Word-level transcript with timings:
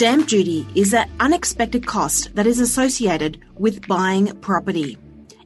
Stamp 0.00 0.28
duty 0.28 0.66
is 0.74 0.94
an 0.94 1.06
unexpected 1.20 1.86
cost 1.86 2.34
that 2.34 2.46
is 2.46 2.58
associated 2.58 3.38
with 3.56 3.86
buying 3.86 4.34
property. 4.40 4.96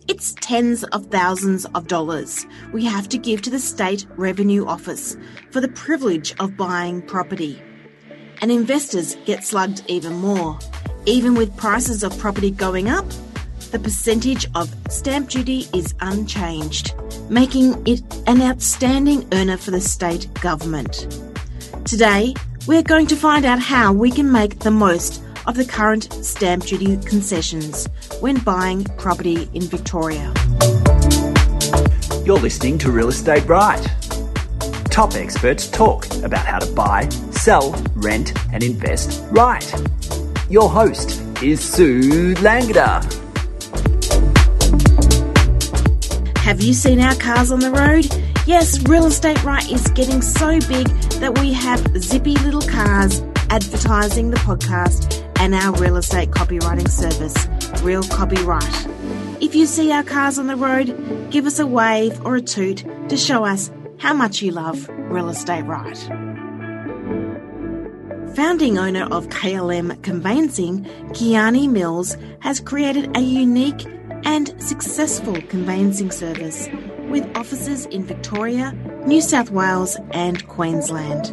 It's 0.07 0.37
tens 0.41 0.85
of 0.85 1.07
thousands 1.07 1.65
of 1.75 1.89
dollars 1.89 2.47
we 2.73 2.85
have 2.85 3.09
to 3.09 3.19
give 3.19 3.43
to 3.43 3.51
the 3.51 3.59
State 3.59 4.07
Revenue 4.17 4.65
Office 4.65 5.17
for 5.51 5.61
the 5.61 5.67
privilege 5.67 6.37
of 6.39 6.57
buying 6.57 7.03
property. 7.03 7.61
And 8.43 8.53
investors 8.53 9.17
get 9.25 9.43
slugged 9.43 9.83
even 9.89 10.13
more. 10.13 10.57
Even 11.05 11.35
with 11.35 11.57
prices 11.57 12.05
of 12.05 12.17
property 12.21 12.53
going 12.53 12.89
up, 12.89 13.07
the 13.73 13.81
percentage 13.81 14.47
of 14.55 14.73
stamp 14.89 15.31
duty 15.31 15.67
is 15.75 15.97
unchanged, 15.99 16.95
making 17.29 17.85
it 17.89 18.03
an 18.29 18.41
outstanding 18.41 19.27
earner 19.33 19.57
for 19.57 19.73
the 19.73 19.81
state 19.81 20.33
government. 20.35 21.09
Today, 21.85 22.35
we're 22.67 22.83
going 22.83 23.07
to 23.07 23.17
find 23.17 23.45
out 23.45 23.59
how 23.59 23.93
we 23.93 24.11
can 24.11 24.33
make 24.33 24.61
the 24.61 24.71
most 24.71 25.23
of 25.47 25.55
the 25.55 25.65
current 25.65 26.11
stamp 26.25 26.65
duty 26.65 26.97
concessions 26.99 27.87
when 28.21 28.39
buying 28.39 28.85
property 28.97 29.49
in 29.53 29.63
Victoria. 29.63 30.33
You're 32.25 32.39
listening 32.39 32.79
to 32.79 32.91
Real 32.91 33.09
Estate 33.09 33.47
Right. 33.47 33.87
Top 34.85 35.15
experts 35.15 35.69
talk 35.69 36.07
about 36.23 36.47
how 36.47 36.59
to 36.59 36.73
buy, 36.73 37.09
sell, 37.31 37.73
rent, 37.97 38.33
and 38.53 38.63
invest 38.63 39.23
right. 39.31 39.75
Your 40.49 40.71
host 40.71 41.21
is 41.43 41.61
Sue 41.61 42.35
Langda. 42.37 43.03
Have 46.39 46.63
you 46.63 46.73
seen 46.73 47.01
our 47.01 47.15
cars 47.17 47.51
on 47.51 47.61
the 47.61 47.71
road? 47.71 48.34
Yes, 48.47 48.79
Real 48.87 49.07
Estate 49.07 49.43
Right 49.43 49.71
is 49.73 49.87
getting 49.89 50.21
so 50.21 50.61
big 50.69 50.87
that 51.19 51.39
we 51.41 51.55
have 51.55 51.81
zippy 51.97 52.35
little 52.35 52.61
cars 52.61 53.23
advertising 53.49 54.31
the 54.31 54.37
podcast 54.37 55.25
and 55.41 55.55
our 55.55 55.75
real 55.79 55.97
estate 55.97 56.31
copywriting 56.31 56.89
service, 56.91 57.49
Real 57.83 58.03
Copyright. 58.03 58.87
If 59.41 59.55
you 59.55 59.65
see 59.65 59.91
our 59.93 60.03
cars 60.03 60.39
on 60.39 60.47
the 60.47 60.57
road, 60.57 61.31
give 61.31 61.47
us 61.47 61.59
a 61.59 61.67
wave 61.67 62.21
or 62.27 62.37
a 62.37 62.43
toot 62.43 62.85
to 63.09 63.17
show 63.17 63.47
us 63.47 63.71
how 63.97 64.13
much 64.13 64.43
you 64.43 64.51
love 64.53 64.91
Real 64.91 65.31
Estate 65.31 65.63
Right. 65.63 65.97
Founding 68.37 68.77
owner 68.77 69.05
of 69.05 69.29
KLM 69.29 70.03
Conveyancing, 70.03 70.85
Kiani 71.13 71.67
Mills 71.67 72.19
has 72.41 72.61
created 72.61 73.17
a 73.17 73.21
unique 73.21 73.87
and 74.25 74.55
successful 74.63 75.41
conveyancing 75.49 76.11
service 76.11 76.69
with 77.15 77.37
offices 77.37 77.87
in 77.87 78.03
Victoria, 78.03 78.73
New 79.07 79.21
South 79.21 79.49
Wales, 79.53 79.97
and 80.11 80.45
Queensland. 80.49 81.27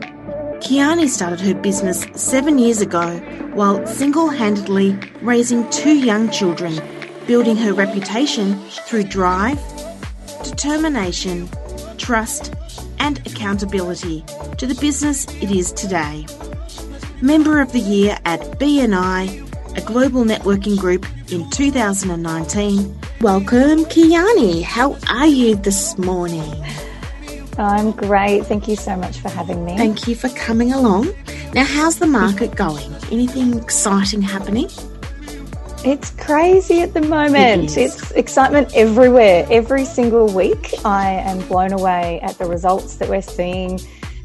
Kiani 0.62 1.10
started 1.10 1.40
her 1.40 1.56
business 1.56 2.06
seven 2.14 2.60
years 2.60 2.82
ago 2.82 3.18
while 3.56 3.84
single 3.88 4.30
handedly 4.30 4.96
raising 5.24 5.68
two 5.72 5.96
young 5.96 6.30
children, 6.30 6.80
building 7.26 7.58
her 7.58 7.74
reputation 7.74 8.62
through 8.86 9.06
drive, 9.06 9.60
determination, 10.44 11.50
trust, 11.98 12.54
and 13.00 13.18
accountability 13.26 14.24
to 14.60 14.68
the 14.68 14.76
business 14.76 15.26
it 15.42 15.50
is 15.50 15.74
today. 15.74 16.28
Member 17.24 17.60
of 17.60 17.74
the 17.74 17.80
Year 17.80 18.20
at 18.26 18.40
BNI, 18.60 19.78
a 19.78 19.82
global 19.82 20.26
networking 20.26 20.78
group 20.78 21.08
in 21.32 21.50
2019. 21.50 23.01
Welcome, 23.22 23.86
Kiani. 23.86 24.64
How 24.64 24.98
are 25.08 25.28
you 25.28 25.56
this 25.56 25.96
morning? 26.00 26.56
I'm 27.56 27.92
great. 27.92 28.48
Thank 28.48 28.68
you 28.68 28.76
so 28.76 28.96
much 28.96 29.20
for 29.20 29.30
having 29.30 29.64
me. 29.64 29.78
Thank 29.78 30.08
you 30.08 30.16
for 30.16 30.30
coming 30.30 30.74
along. 30.74 31.14
Now, 31.54 31.64
how's 31.64 32.00
the 32.00 32.08
market 32.08 32.56
going? 32.56 32.92
Anything 33.12 33.60
exciting 33.60 34.24
happening? 34.24 34.70
It's 35.86 36.10
crazy 36.10 36.82
at 36.82 36.96
the 36.96 37.02
moment. 37.02 37.78
It 37.78 37.84
it's 37.84 38.10
excitement 38.14 38.76
everywhere. 38.76 39.46
Every 39.52 39.86
single 39.86 40.26
week, 40.34 40.74
I 40.84 41.12
am 41.12 41.48
blown 41.48 41.74
away 41.74 42.22
at 42.22 42.40
the 42.40 42.46
results 42.46 42.96
that 42.96 43.08
we're 43.08 43.22
seeing, 43.22 43.80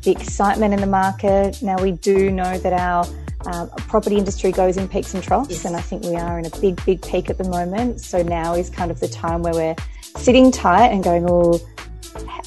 the 0.04 0.10
excitement 0.10 0.72
in 0.72 0.80
the 0.80 0.86
market. 0.86 1.60
Now, 1.60 1.76
we 1.82 1.92
do 1.92 2.30
know 2.30 2.56
that 2.56 2.72
our 2.72 3.04
uh, 3.46 3.66
property 3.88 4.16
industry 4.16 4.52
goes 4.52 4.76
in 4.76 4.88
peaks 4.88 5.14
and 5.14 5.22
troughs, 5.22 5.50
yes. 5.50 5.64
and 5.64 5.76
I 5.76 5.80
think 5.80 6.04
we 6.04 6.16
are 6.16 6.38
in 6.38 6.46
a 6.46 6.60
big, 6.60 6.84
big 6.84 7.02
peak 7.02 7.30
at 7.30 7.38
the 7.38 7.48
moment. 7.48 8.00
So 8.00 8.22
now 8.22 8.54
is 8.54 8.68
kind 8.70 8.90
of 8.90 9.00
the 9.00 9.08
time 9.08 9.42
where 9.42 9.54
we're 9.54 9.76
sitting 10.16 10.50
tight 10.50 10.88
and 10.88 11.04
going, 11.04 11.26
oh, 11.28 11.60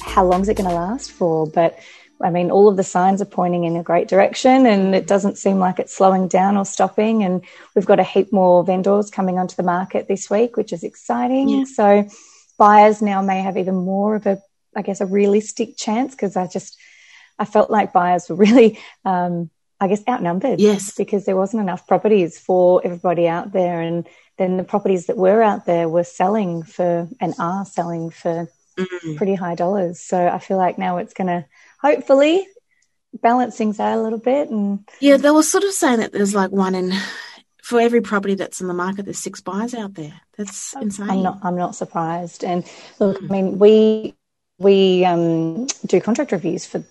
how 0.00 0.24
long 0.24 0.42
is 0.42 0.48
it 0.48 0.56
going 0.56 0.68
to 0.68 0.74
last 0.74 1.10
for? 1.12 1.46
But 1.46 1.78
I 2.22 2.30
mean, 2.30 2.50
all 2.50 2.68
of 2.68 2.76
the 2.76 2.84
signs 2.84 3.22
are 3.22 3.26
pointing 3.26 3.64
in 3.64 3.76
a 3.76 3.82
great 3.82 4.08
direction 4.08 4.66
and 4.66 4.94
it 4.94 5.06
doesn't 5.06 5.38
seem 5.38 5.58
like 5.58 5.78
it's 5.78 5.94
slowing 5.94 6.28
down 6.28 6.56
or 6.56 6.66
stopping. 6.66 7.22
And 7.22 7.42
we've 7.74 7.86
got 7.86 7.98
a 7.98 8.04
heap 8.04 8.32
more 8.32 8.62
vendors 8.62 9.10
coming 9.10 9.38
onto 9.38 9.56
the 9.56 9.62
market 9.62 10.06
this 10.06 10.28
week, 10.28 10.56
which 10.56 10.72
is 10.72 10.82
exciting. 10.82 11.48
Yeah. 11.48 11.64
So 11.64 12.08
buyers 12.58 13.00
now 13.00 13.22
may 13.22 13.40
have 13.40 13.56
even 13.56 13.76
more 13.76 14.16
of 14.16 14.26
a, 14.26 14.38
I 14.76 14.82
guess, 14.82 15.00
a 15.00 15.06
realistic 15.06 15.78
chance 15.78 16.14
because 16.14 16.36
I 16.36 16.46
just, 16.46 16.76
I 17.38 17.46
felt 17.46 17.70
like 17.70 17.94
buyers 17.94 18.28
were 18.28 18.36
really, 18.36 18.78
um, 19.06 19.48
I 19.80 19.88
guess, 19.88 20.02
outnumbered. 20.08 20.60
Yes. 20.60 20.94
Because 20.96 21.24
there 21.24 21.36
wasn't 21.36 21.62
enough 21.62 21.86
properties 21.86 22.38
for 22.38 22.82
everybody 22.84 23.26
out 23.26 23.52
there. 23.52 23.80
And 23.80 24.06
then 24.38 24.56
the 24.56 24.64
properties 24.64 25.06
that 25.06 25.16
were 25.16 25.42
out 25.42 25.66
there 25.66 25.88
were 25.88 26.04
selling 26.04 26.62
for 26.62 27.08
and 27.18 27.34
are 27.38 27.64
selling 27.64 28.10
for 28.10 28.48
mm. 28.78 29.16
pretty 29.16 29.34
high 29.34 29.54
dollars. 29.54 30.00
So 30.00 30.28
I 30.28 30.38
feel 30.38 30.56
like 30.58 30.78
now 30.78 30.98
it's 30.98 31.14
going 31.14 31.28
to 31.28 31.46
hopefully 31.80 32.46
balance 33.22 33.56
things 33.56 33.80
out 33.80 33.98
a 33.98 34.02
little 34.02 34.18
bit. 34.18 34.50
And 34.50 34.86
yeah, 35.00 35.16
they 35.16 35.30
were 35.30 35.42
sort 35.42 35.64
of 35.64 35.72
saying 35.72 36.00
that 36.00 36.12
there's 36.12 36.34
like 36.34 36.50
one 36.50 36.74
in 36.74 36.92
for 37.62 37.80
every 37.80 38.00
property 38.00 38.34
that's 38.34 38.60
in 38.60 38.66
the 38.66 38.74
market, 38.74 39.04
there's 39.04 39.18
six 39.18 39.40
buyers 39.40 39.74
out 39.74 39.94
there. 39.94 40.20
That's 40.36 40.74
insane. 40.74 41.08
I'm 41.08 41.22
not. 41.22 41.38
I'm 41.42 41.56
not 41.56 41.76
surprised. 41.76 42.42
And 42.42 42.64
look, 42.98 43.20
mm. 43.20 43.30
I 43.30 43.32
mean, 43.32 43.58
we 43.58 44.14
we 44.58 45.04
um, 45.04 45.66
do 45.86 46.00
contract 46.00 46.32
reviews 46.32 46.66
for 46.66 46.84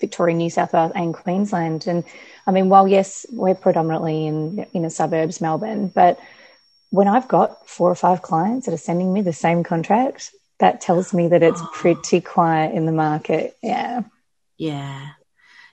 Victoria, 0.00 0.34
New 0.34 0.50
South 0.50 0.72
Wales, 0.72 0.92
and 0.94 1.14
Queensland. 1.14 1.86
And 1.86 2.04
I 2.46 2.50
mean, 2.52 2.68
while 2.68 2.86
yes, 2.86 3.26
we're 3.30 3.54
predominantly 3.54 4.26
in 4.26 4.66
in 4.72 4.82
the 4.82 4.90
suburbs, 4.90 5.40
Melbourne, 5.40 5.88
but 5.88 6.18
when 6.90 7.08
I've 7.08 7.26
got 7.26 7.68
four 7.68 7.90
or 7.90 7.96
five 7.96 8.22
clients 8.22 8.66
that 8.66 8.74
are 8.74 8.78
sending 8.78 9.12
me 9.12 9.20
the 9.20 9.32
same 9.32 9.64
contract, 9.64 10.30
that 10.60 10.80
tells 10.80 11.12
me 11.12 11.28
that 11.28 11.42
it's 11.42 11.60
oh. 11.60 11.70
pretty 11.72 12.20
quiet 12.20 12.74
in 12.74 12.86
the 12.86 12.92
market. 12.92 13.56
Yeah. 13.62 14.02
Yeah. 14.56 15.08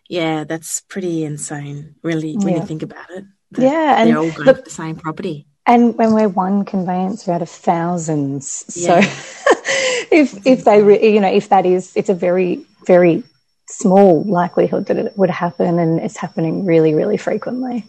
Yeah, 0.10 0.44
that's 0.44 0.82
pretty 0.82 1.24
insane, 1.24 1.96
really, 2.02 2.36
when 2.36 2.50
yeah. 2.50 2.60
you 2.60 2.66
think 2.66 2.84
about 2.84 3.10
it. 3.12 3.24
Yeah. 3.58 4.02
And 4.02 4.10
they're 4.10 4.18
all 4.18 4.32
going 4.32 4.56
for 4.56 4.64
the 4.64 4.70
same 4.70 4.96
property. 4.96 5.46
And 5.66 5.96
when 5.96 6.14
we're 6.14 6.28
one 6.28 6.66
conveyancer 6.66 7.32
out 7.32 7.42
of 7.42 7.50
thousands. 7.50 8.66
Yeah. 8.76 9.02
So 9.02 9.10
if 10.12 10.46
if 10.46 10.64
they 10.66 10.82
re, 10.82 11.14
you 11.14 11.22
know, 11.22 11.32
if 11.32 11.50
that 11.50 11.66
is 11.66 11.94
it's 11.96 12.10
a 12.10 12.16
very, 12.16 12.66
very 12.86 13.24
small 13.72 14.24
likelihood 14.24 14.88
that 14.88 14.98
it 14.98 15.18
would 15.18 15.30
happen 15.30 15.80
and 15.80 16.00
it's 16.00 16.18
happening 16.18 16.66
really, 16.66 16.94
really 16.94 17.18
frequently. 17.18 17.86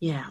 Yeah. 0.00 0.26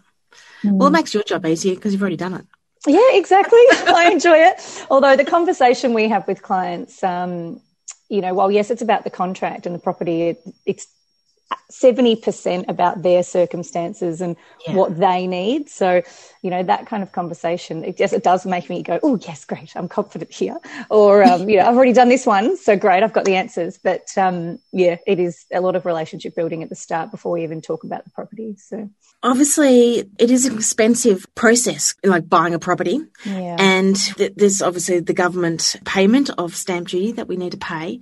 Mm. 0.64 0.74
Well, 0.74 0.88
it 0.88 0.92
makes 0.92 1.14
your 1.14 1.24
job 1.24 1.46
easier 1.46 1.76
because 1.76 1.94
you've 1.94 2.02
already 2.02 2.18
done 2.18 2.34
it. 2.34 2.46
Yeah, 2.88 3.14
exactly. 3.14 3.60
I 3.72 4.10
enjoy 4.12 4.38
it. 4.38 4.86
Although 4.90 5.16
the 5.16 5.26
conversation 5.26 5.94
we 5.94 6.08
have 6.10 6.28
with 6.28 6.42
clients, 6.42 7.04
um, 7.04 7.62
you 8.10 8.22
know, 8.22 8.34
while 8.34 8.52
yes, 8.52 8.72
it's 8.72 8.82
about 8.82 9.04
the 9.04 9.10
contract 9.10 9.66
and 9.66 9.76
the 9.76 9.80
property, 9.80 10.30
it, 10.30 10.44
it's 10.66 10.88
70% 11.72 12.68
about 12.68 13.04
their 13.04 13.22
circumstances 13.22 14.22
and 14.22 14.36
yeah. 14.66 14.74
what 14.74 14.98
they 14.98 15.28
need. 15.28 15.70
So, 15.70 16.02
you 16.42 16.50
know, 16.50 16.64
that 16.64 16.88
kind 16.88 17.04
of 17.04 17.12
conversation, 17.12 17.84
it 17.84 17.96
just, 17.98 18.14
it 18.14 18.24
does 18.24 18.46
make 18.46 18.70
me 18.70 18.82
go, 18.82 19.00
oh, 19.04 19.20
yes, 19.22 19.46
great. 19.46 19.76
I'm 19.76 19.88
confident 19.88 20.32
here. 20.32 20.58
Or, 20.90 21.24
um, 21.24 21.48
you 21.48 21.58
know, 21.58 21.68
I've 21.68 21.76
already 21.76 21.94
done 21.94 22.10
this 22.10 22.26
one. 22.26 22.58
So 22.58 22.76
great. 22.76 23.04
I've 23.04 23.14
got 23.14 23.26
the 23.26 23.36
answers. 23.36 23.78
But, 23.78 24.08
um, 24.18 24.60
yeah, 24.72 24.98
it 25.06 25.20
is 25.20 25.46
a 25.54 25.62
lot 25.62 25.76
of 25.76 25.86
relationship 25.86 26.36
building 26.36 26.64
at 26.64 26.70
the 26.70 26.76
start 26.76 27.12
before 27.12 27.34
we 27.34 27.44
even 27.44 27.62
talk 27.62 27.84
about 27.84 28.04
the 28.04 28.10
property. 28.12 28.56
So 28.58 28.90
obviously 29.22 30.10
it 30.18 30.32
is 30.32 30.46
an 30.46 30.56
expensive 30.56 31.26
process, 31.36 31.96
like 32.04 32.30
buying 32.30 32.54
a 32.54 32.60
property. 32.60 33.00
Yeah. 33.26 33.58
And 33.60 33.96
th- 33.96 34.34
there's 34.36 34.62
obviously 34.62 35.00
the 35.00 35.14
government 35.14 35.76
payment 35.86 36.30
of 36.38 36.56
stamp 36.56 36.88
duty 36.88 37.12
that 37.14 37.28
we 37.28 37.38
need 37.38 37.52
to 37.52 37.58
pay. 37.58 38.00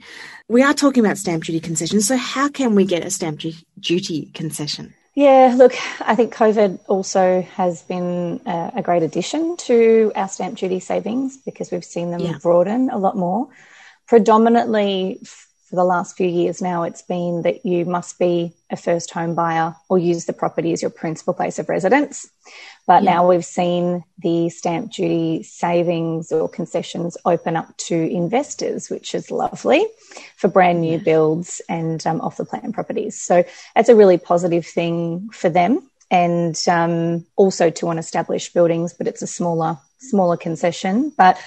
We 0.47 0.63
are 0.63 0.73
talking 0.73 1.03
about 1.03 1.17
stamp 1.17 1.43
duty 1.43 1.59
concessions. 1.59 2.07
So 2.07 2.15
how 2.15 2.49
can 2.49 2.75
we 2.75 2.85
get 2.85 3.05
a 3.05 3.09
stamp 3.09 3.36
duty 3.79 4.31
concession? 4.33 4.93
Yeah, 5.15 5.55
look, 5.57 5.73
I 6.01 6.13
think 6.13 6.31
COVID 6.33 6.79
also 6.87 7.41
has 7.41 7.81
been 7.81 8.39
a, 8.45 8.73
a 8.75 8.81
great 8.83 9.01
addition 9.01 9.57
to 9.57 10.11
our 10.15 10.27
stamp 10.27 10.59
duty 10.59 10.79
savings 10.79 11.37
because 11.37 11.71
we've 11.71 11.83
seen 11.83 12.11
them 12.11 12.19
yeah. 12.19 12.37
broaden 12.39 12.91
a 12.91 12.99
lot 12.99 13.17
more. 13.17 13.47
Predominantly 14.07 15.19
for 15.69 15.75
the 15.75 15.83
last 15.83 16.15
few 16.15 16.27
years 16.27 16.61
now, 16.61 16.83
it's 16.83 17.01
been 17.01 17.41
that 17.41 17.65
you 17.65 17.83
must 17.83 18.19
be 18.19 18.53
a 18.69 18.77
first 18.77 19.11
home 19.11 19.33
buyer 19.33 19.75
or 19.89 19.97
use 19.97 20.25
the 20.25 20.33
property 20.33 20.71
as 20.71 20.83
your 20.83 20.91
principal 20.91 21.33
place 21.33 21.57
of 21.57 21.67
residence. 21.67 22.29
But 22.87 23.03
yeah. 23.03 23.15
now 23.15 23.27
we've 23.27 23.45
seen 23.45 24.03
the 24.17 24.49
stamp 24.49 24.93
duty 24.93 25.43
savings 25.43 26.31
or 26.31 26.47
concessions 26.47 27.17
open 27.25 27.57
up 27.57 27.75
to 27.77 27.95
investors, 27.95 28.89
which 28.89 29.13
is 29.13 29.29
lovely 29.29 29.85
for 30.37 30.47
brand 30.47 30.81
new 30.81 30.97
builds 30.97 31.61
and 31.67 32.05
um, 32.07 32.21
off 32.21 32.37
the 32.37 32.45
plan 32.45 32.71
properties. 32.71 33.21
So 33.21 33.43
that's 33.75 33.89
a 33.89 33.95
really 33.95 34.17
positive 34.17 34.65
thing 34.65 35.29
for 35.31 35.49
them. 35.49 35.89
and 36.09 36.57
um, 36.67 37.25
also 37.35 37.69
to 37.69 37.89
unestablished 37.89 38.53
buildings, 38.53 38.93
but 38.93 39.07
it's 39.07 39.21
a 39.21 39.27
smaller 39.27 39.77
smaller 39.99 40.37
concession. 40.37 41.11
But 41.17 41.39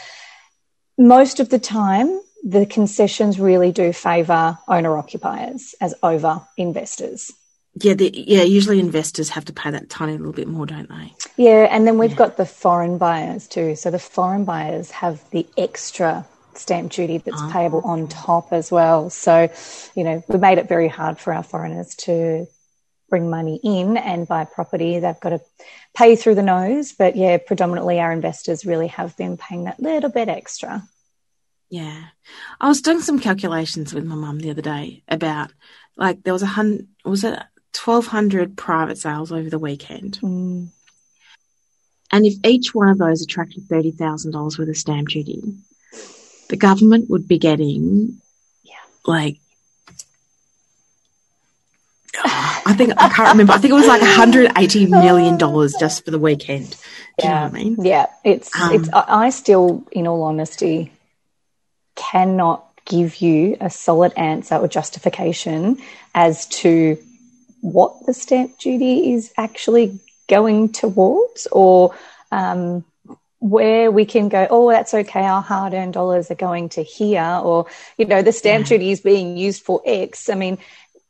most 0.98 1.40
of 1.40 1.48
the 1.48 1.58
time, 1.58 2.20
the 2.44 2.66
concessions 2.66 3.38
really 3.38 3.72
do 3.72 3.92
favour 3.92 4.58
owner 4.68 4.98
occupiers 4.98 5.74
as 5.80 5.94
over 6.02 6.42
investors. 6.56 7.32
Yeah, 7.74 7.94
the, 7.94 8.10
yeah. 8.12 8.42
Usually, 8.42 8.80
investors 8.80 9.30
have 9.30 9.44
to 9.46 9.52
pay 9.52 9.70
that 9.70 9.88
tiny 9.88 10.16
little 10.16 10.32
bit 10.32 10.48
more, 10.48 10.66
don't 10.66 10.88
they? 10.88 11.14
Yeah, 11.36 11.68
and 11.70 11.86
then 11.86 11.98
we've 11.98 12.10
yeah. 12.10 12.16
got 12.16 12.36
the 12.36 12.46
foreign 12.46 12.98
buyers 12.98 13.46
too. 13.46 13.76
So 13.76 13.90
the 13.90 13.98
foreign 13.98 14.44
buyers 14.44 14.90
have 14.90 15.22
the 15.30 15.46
extra 15.56 16.26
stamp 16.54 16.92
duty 16.92 17.18
that's 17.18 17.40
oh. 17.40 17.50
payable 17.52 17.80
on 17.82 18.08
top 18.08 18.52
as 18.52 18.70
well. 18.72 19.08
So, 19.10 19.48
you 19.94 20.04
know, 20.04 20.22
we 20.28 20.38
made 20.38 20.58
it 20.58 20.68
very 20.68 20.88
hard 20.88 21.18
for 21.18 21.32
our 21.32 21.42
foreigners 21.42 21.94
to 21.96 22.46
bring 23.08 23.30
money 23.30 23.60
in 23.62 23.96
and 23.96 24.26
buy 24.26 24.44
property. 24.44 24.98
They've 24.98 25.20
got 25.20 25.30
to 25.30 25.40
pay 25.96 26.16
through 26.16 26.36
the 26.36 26.42
nose. 26.42 26.92
But 26.92 27.16
yeah, 27.16 27.38
predominantly 27.38 28.00
our 28.00 28.12
investors 28.12 28.64
really 28.64 28.88
have 28.88 29.16
been 29.16 29.36
paying 29.36 29.64
that 29.64 29.80
little 29.80 30.10
bit 30.10 30.28
extra. 30.28 30.82
Yeah. 31.70 32.06
I 32.60 32.68
was 32.68 32.82
doing 32.82 33.00
some 33.00 33.20
calculations 33.20 33.94
with 33.94 34.04
my 34.04 34.16
mum 34.16 34.40
the 34.40 34.50
other 34.50 34.62
day 34.62 35.02
about 35.08 35.52
like 35.96 36.22
there 36.22 36.32
was 36.32 36.42
a 36.42 36.46
hundred, 36.46 36.88
was 37.04 37.24
it 37.24 37.38
1,200 37.74 38.56
private 38.56 38.98
sales 38.98 39.32
over 39.32 39.48
the 39.48 39.58
weekend? 39.58 40.18
Mm. 40.22 40.68
And 42.12 42.26
if 42.26 42.34
each 42.44 42.74
one 42.74 42.88
of 42.88 42.98
those 42.98 43.22
attracted 43.22 43.68
$30,000 43.68 44.58
worth 44.58 44.68
of 44.68 44.76
stamp 44.76 45.08
duty, 45.08 45.42
the 46.48 46.56
government 46.56 47.08
would 47.08 47.28
be 47.28 47.38
getting 47.38 48.20
yeah. 48.64 48.72
like 49.06 49.38
I 52.24 52.74
think 52.76 52.92
I 52.96 53.08
can't 53.08 53.30
remember. 53.30 53.52
I 53.52 53.58
think 53.58 53.70
it 53.70 53.74
was 53.74 53.86
like 53.86 54.00
180 54.00 54.86
million 54.86 55.38
dollars 55.38 55.74
just 55.78 56.04
for 56.04 56.10
the 56.10 56.18
weekend. 56.18 56.70
Do 56.70 56.76
yeah. 57.18 57.24
You 57.24 57.28
know 57.28 57.42
what 57.42 57.50
I 57.50 57.64
mean? 57.64 57.76
Yeah, 57.84 58.06
it's 58.24 58.60
um, 58.60 58.74
it's. 58.74 58.88
I 58.92 59.30
still, 59.30 59.86
in 59.92 60.06
all 60.06 60.22
honesty, 60.22 60.92
cannot 61.94 62.66
give 62.84 63.16
you 63.20 63.56
a 63.60 63.70
solid 63.70 64.12
answer 64.16 64.56
or 64.56 64.68
justification 64.68 65.78
as 66.14 66.46
to 66.46 66.98
what 67.60 68.06
the 68.06 68.14
stamp 68.14 68.58
duty 68.58 69.12
is 69.12 69.32
actually 69.36 69.98
going 70.28 70.70
towards, 70.70 71.46
or 71.50 71.94
um, 72.32 72.84
where 73.40 73.90
we 73.90 74.04
can 74.04 74.28
go, 74.28 74.46
oh, 74.50 74.70
that's 74.70 74.94
okay, 74.94 75.22
our 75.22 75.42
hard 75.42 75.72
earned 75.72 75.94
dollars 75.94 76.30
are 76.30 76.36
going 76.36 76.68
to 76.70 76.82
here, 76.82 77.40
or, 77.42 77.66
you 77.96 78.04
know, 78.04 78.22
the 78.22 78.32
stamp 78.32 78.66
yeah. 78.66 78.76
duty 78.76 78.92
is 78.92 79.00
being 79.00 79.36
used 79.36 79.62
for 79.62 79.82
X. 79.84 80.28
I 80.28 80.34
mean, 80.34 80.58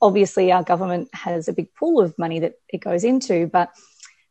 obviously, 0.01 0.53
our 0.53 0.63
government 0.63 1.09
has 1.13 1.49
a 1.49 1.53
big 1.53 1.75
pool 1.75 2.01
of 2.01 2.19
money 2.19 2.41
that 2.41 2.55
it 2.69 2.79
goes 2.79 3.05
into, 3.05 3.47
but 3.47 3.71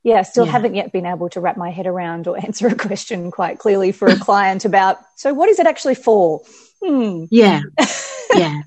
yeah, 0.04 0.22
still 0.22 0.45
yeah. 0.45 0.54
haven't 0.54 0.75
yet 0.75 0.92
been 0.92 1.06
able 1.06 1.30
to 1.30 1.42
wrap 1.42 1.57
my 1.57 1.72
head 1.72 1.88
around 1.88 2.27
or 2.27 2.38
answer 2.44 2.68
a 2.68 2.75
question 2.75 3.31
quite 3.31 3.60
clearly 3.60 3.92
for 3.92 4.07
a 4.07 4.18
client 4.18 4.65
about, 4.65 4.98
so 5.15 5.33
what 5.33 5.50
is 5.50 5.60
it 5.60 5.68
actually 5.68 5.95
for? 5.95 6.42
Hmm. 6.83 7.25
Yeah. 7.30 7.62
Yeah. 8.36 8.62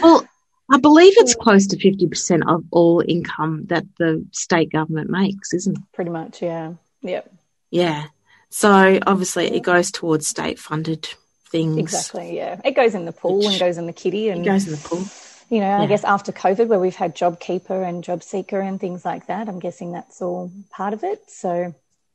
well, 0.00 0.26
I 0.72 0.78
believe 0.78 1.12
it's 1.18 1.34
close 1.34 1.66
to 1.66 1.76
50% 1.76 2.48
of 2.48 2.64
all 2.70 3.04
income 3.06 3.66
that 3.66 3.84
the 3.98 4.24
state 4.32 4.72
government 4.72 5.10
makes, 5.10 5.52
isn't 5.52 5.76
it? 5.76 5.82
Pretty 5.92 6.10
much, 6.10 6.40
yeah. 6.40 6.72
Yep. 7.02 7.30
Yeah. 7.70 8.06
So 8.48 8.98
obviously 9.06 9.54
it 9.54 9.62
goes 9.62 9.90
towards 9.90 10.26
state 10.26 10.58
funded 10.58 11.10
things. 11.50 11.76
Exactly, 11.76 12.36
yeah. 12.36 12.58
It 12.64 12.74
goes 12.74 12.94
in 12.94 13.04
the 13.04 13.12
pool 13.12 13.46
and 13.46 13.60
goes 13.60 13.76
in 13.76 13.84
the 13.84 13.92
kitty 13.92 14.30
and 14.30 14.40
it 14.40 14.44
goes 14.48 14.66
in 14.66 14.72
the 14.72 14.78
pool. 14.78 15.04
You 15.50 15.60
know, 15.60 15.66
yeah. 15.66 15.82
I 15.82 15.86
guess 15.86 16.04
after 16.04 16.32
COVID 16.32 16.68
where 16.68 16.78
we've 16.78 16.96
had 16.96 17.14
JobKeeper 17.14 17.86
and 17.86 18.02
JobSeeker 18.02 18.66
and 18.66 18.80
things 18.80 19.04
like 19.04 19.26
that, 19.26 19.50
I'm 19.50 19.58
guessing 19.58 19.92
that's 19.92 20.22
all 20.22 20.50
part 20.70 20.94
of 20.94 21.04
it. 21.04 21.30
So 21.30 21.74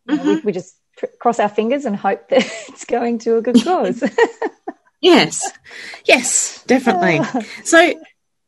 mm-hmm. 0.10 0.28
we, 0.28 0.40
we, 0.40 0.52
just 0.52 0.76
cross 1.20 1.40
our 1.40 1.50
fingers 1.50 1.86
and 1.86 1.96
hope 1.96 2.30
that 2.30 2.44
it's 2.70 2.86
going 2.86 3.20
to 3.20 3.38
a 3.38 3.42
good 3.44 3.64
cause. 3.64 4.04
yes. 5.02 5.48
Yes, 6.06 6.64
definitely. 6.66 7.20
So 7.64 7.94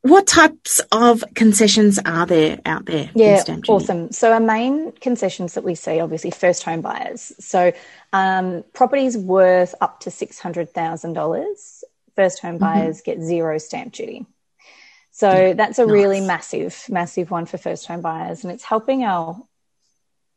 what 0.01 0.27
types 0.27 0.79
of 0.91 1.23
concessions 1.35 1.99
are 2.05 2.25
there 2.25 2.59
out 2.65 2.85
there? 2.85 3.09
Yeah, 3.13 3.43
awesome. 3.67 4.11
So 4.11 4.31
our 4.31 4.39
main 4.39 4.93
concessions 4.93 5.55
that 5.55 5.63
we 5.63 5.75
see, 5.75 5.99
obviously, 5.99 6.31
first 6.31 6.63
home 6.63 6.81
buyers. 6.81 7.33
So 7.39 7.73
um, 8.13 8.63
properties 8.73 9.17
worth 9.17 9.75
up 9.81 9.99
to 10.01 10.11
six 10.11 10.39
hundred 10.39 10.73
thousand 10.73 11.13
dollars. 11.13 11.83
First 12.15 12.39
home 12.39 12.55
mm-hmm. 12.55 12.63
buyers 12.63 13.01
mm-hmm. 13.01 13.11
get 13.11 13.25
zero 13.25 13.57
stamp 13.57 13.93
duty. 13.93 14.25
So 15.11 15.31
yeah, 15.31 15.53
that's 15.53 15.79
a 15.79 15.85
nice. 15.85 15.91
really 15.91 16.21
massive, 16.21 16.85
massive 16.87 17.29
one 17.29 17.45
for 17.45 17.57
first 17.57 17.85
home 17.85 18.01
buyers, 18.01 18.43
and 18.43 18.53
it's 18.53 18.63
helping 18.63 19.03
our 19.03 19.37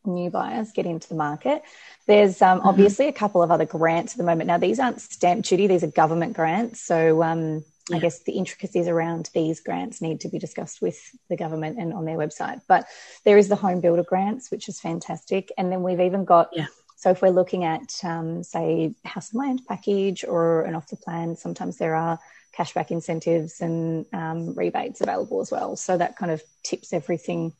new 0.04 0.28
buyers 0.28 0.72
get 0.72 0.86
into 0.86 1.08
the 1.08 1.14
market. 1.14 1.62
There's 2.08 2.42
um, 2.42 2.58
mm-hmm. 2.58 2.68
obviously 2.68 3.06
a 3.06 3.12
couple 3.12 3.44
of 3.44 3.52
other 3.52 3.64
grants 3.66 4.14
at 4.14 4.18
the 4.18 4.24
moment. 4.24 4.48
Now, 4.48 4.58
these 4.58 4.80
aren't 4.80 5.00
stamp 5.00 5.44
duty; 5.44 5.68
these 5.68 5.84
are 5.84 5.88
government 5.88 6.32
grants. 6.32 6.80
So 6.80 7.22
um, 7.22 7.64
yeah. 7.90 7.96
I 7.96 8.00
guess 8.00 8.20
the 8.20 8.32
intricacies 8.32 8.88
around 8.88 9.30
these 9.34 9.60
grants 9.60 10.00
need 10.00 10.20
to 10.20 10.28
be 10.28 10.38
discussed 10.38 10.80
with 10.80 10.98
the 11.28 11.36
government 11.36 11.78
and 11.78 11.92
on 11.92 12.04
their 12.04 12.16
website. 12.16 12.60
But 12.68 12.86
there 13.24 13.38
is 13.38 13.48
the 13.48 13.56
home 13.56 13.80
builder 13.80 14.04
grants, 14.04 14.50
which 14.50 14.68
is 14.68 14.80
fantastic. 14.80 15.50
And 15.58 15.70
then 15.70 15.82
we've 15.82 16.00
even 16.00 16.24
got, 16.24 16.50
yeah. 16.52 16.66
so 16.96 17.10
if 17.10 17.22
we're 17.22 17.30
looking 17.30 17.64
at, 17.64 17.92
um, 18.04 18.44
say, 18.44 18.94
house 19.04 19.32
and 19.32 19.40
land 19.40 19.62
package 19.66 20.24
or 20.24 20.62
an 20.62 20.74
off 20.74 20.88
the 20.88 20.96
plan, 20.96 21.36
sometimes 21.36 21.78
there 21.78 21.96
are 21.96 22.20
cashback 22.56 22.90
incentives 22.90 23.60
and 23.60 24.06
um, 24.12 24.54
rebates 24.54 25.00
available 25.00 25.40
as 25.40 25.50
well. 25.50 25.74
So 25.74 25.98
that 25.98 26.16
kind 26.16 26.30
of 26.30 26.42
tips 26.62 26.92
everything 26.92 27.52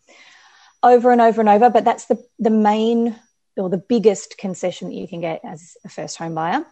over 0.83 1.11
and 1.11 1.21
over 1.21 1.41
and 1.41 1.49
over. 1.49 1.71
But 1.71 1.85
that's 1.85 2.05
the, 2.05 2.25
the 2.39 2.51
main 2.51 3.19
or 3.57 3.69
the 3.69 3.79
biggest 3.79 4.39
concession 4.39 4.89
that 4.89 4.95
you 4.95 5.09
can 5.09 5.21
get 5.21 5.41
as 5.45 5.77
a 5.85 5.89
first 5.89 6.17
home 6.17 6.35
buyer. 6.35 6.65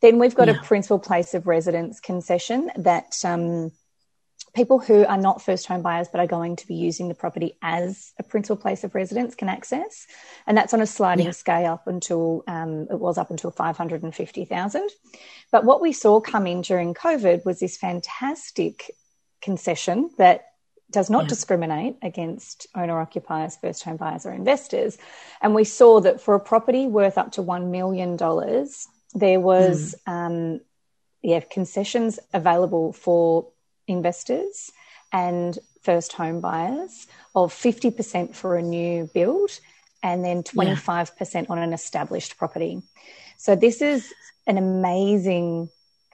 Then 0.00 0.18
we've 0.18 0.34
got 0.34 0.48
yeah. 0.48 0.60
a 0.60 0.62
principal 0.62 0.98
place 0.98 1.34
of 1.34 1.46
residence 1.46 2.00
concession 2.00 2.70
that 2.76 3.16
um, 3.24 3.72
people 4.54 4.78
who 4.78 5.04
are 5.04 5.16
not 5.16 5.42
first 5.42 5.66
home 5.66 5.82
buyers 5.82 6.08
but 6.10 6.20
are 6.20 6.26
going 6.26 6.56
to 6.56 6.66
be 6.66 6.74
using 6.74 7.08
the 7.08 7.14
property 7.14 7.56
as 7.62 8.12
a 8.18 8.22
principal 8.22 8.56
place 8.56 8.84
of 8.84 8.94
residence 8.94 9.34
can 9.34 9.48
access. 9.48 10.06
And 10.46 10.56
that's 10.56 10.74
on 10.74 10.80
a 10.80 10.86
sliding 10.86 11.26
yeah. 11.26 11.32
scale 11.32 11.72
up 11.72 11.86
until 11.86 12.44
um, 12.46 12.86
it 12.90 12.98
was 12.98 13.18
up 13.18 13.30
until 13.30 13.50
550,000. 13.50 14.90
But 15.50 15.64
what 15.64 15.80
we 15.80 15.92
saw 15.92 16.20
come 16.20 16.46
in 16.46 16.62
during 16.62 16.94
COVID 16.94 17.44
was 17.44 17.60
this 17.60 17.76
fantastic 17.76 18.90
concession 19.40 20.10
that 20.18 20.44
does 20.90 21.10
not 21.10 21.24
yeah. 21.24 21.28
discriminate 21.28 21.96
against 22.02 22.66
owner 22.74 22.98
occupiers, 22.98 23.56
first 23.56 23.82
home 23.82 23.98
buyers, 23.98 24.24
or 24.24 24.32
investors. 24.32 24.96
And 25.42 25.54
we 25.54 25.64
saw 25.64 26.00
that 26.00 26.20
for 26.20 26.34
a 26.34 26.40
property 26.40 26.86
worth 26.86 27.18
up 27.18 27.32
to 27.32 27.42
$1 27.42 27.70
million, 27.70 28.16
there 29.14 29.40
was 29.40 29.94
mm. 30.06 30.12
um, 30.12 30.60
yeah 31.22 31.40
concessions 31.40 32.18
available 32.32 32.92
for 32.92 33.48
investors 33.86 34.70
and 35.12 35.58
first 35.82 36.12
home 36.12 36.40
buyers 36.40 37.06
of 37.34 37.52
50% 37.52 38.34
for 38.34 38.56
a 38.56 38.62
new 38.62 39.08
build 39.14 39.50
and 40.02 40.22
then 40.22 40.42
25% 40.42 41.34
yeah. 41.34 41.44
on 41.48 41.58
an 41.58 41.72
established 41.72 42.36
property. 42.36 42.82
So 43.38 43.56
this 43.56 43.80
is 43.80 44.12
an 44.46 44.58
amazing 44.58 45.70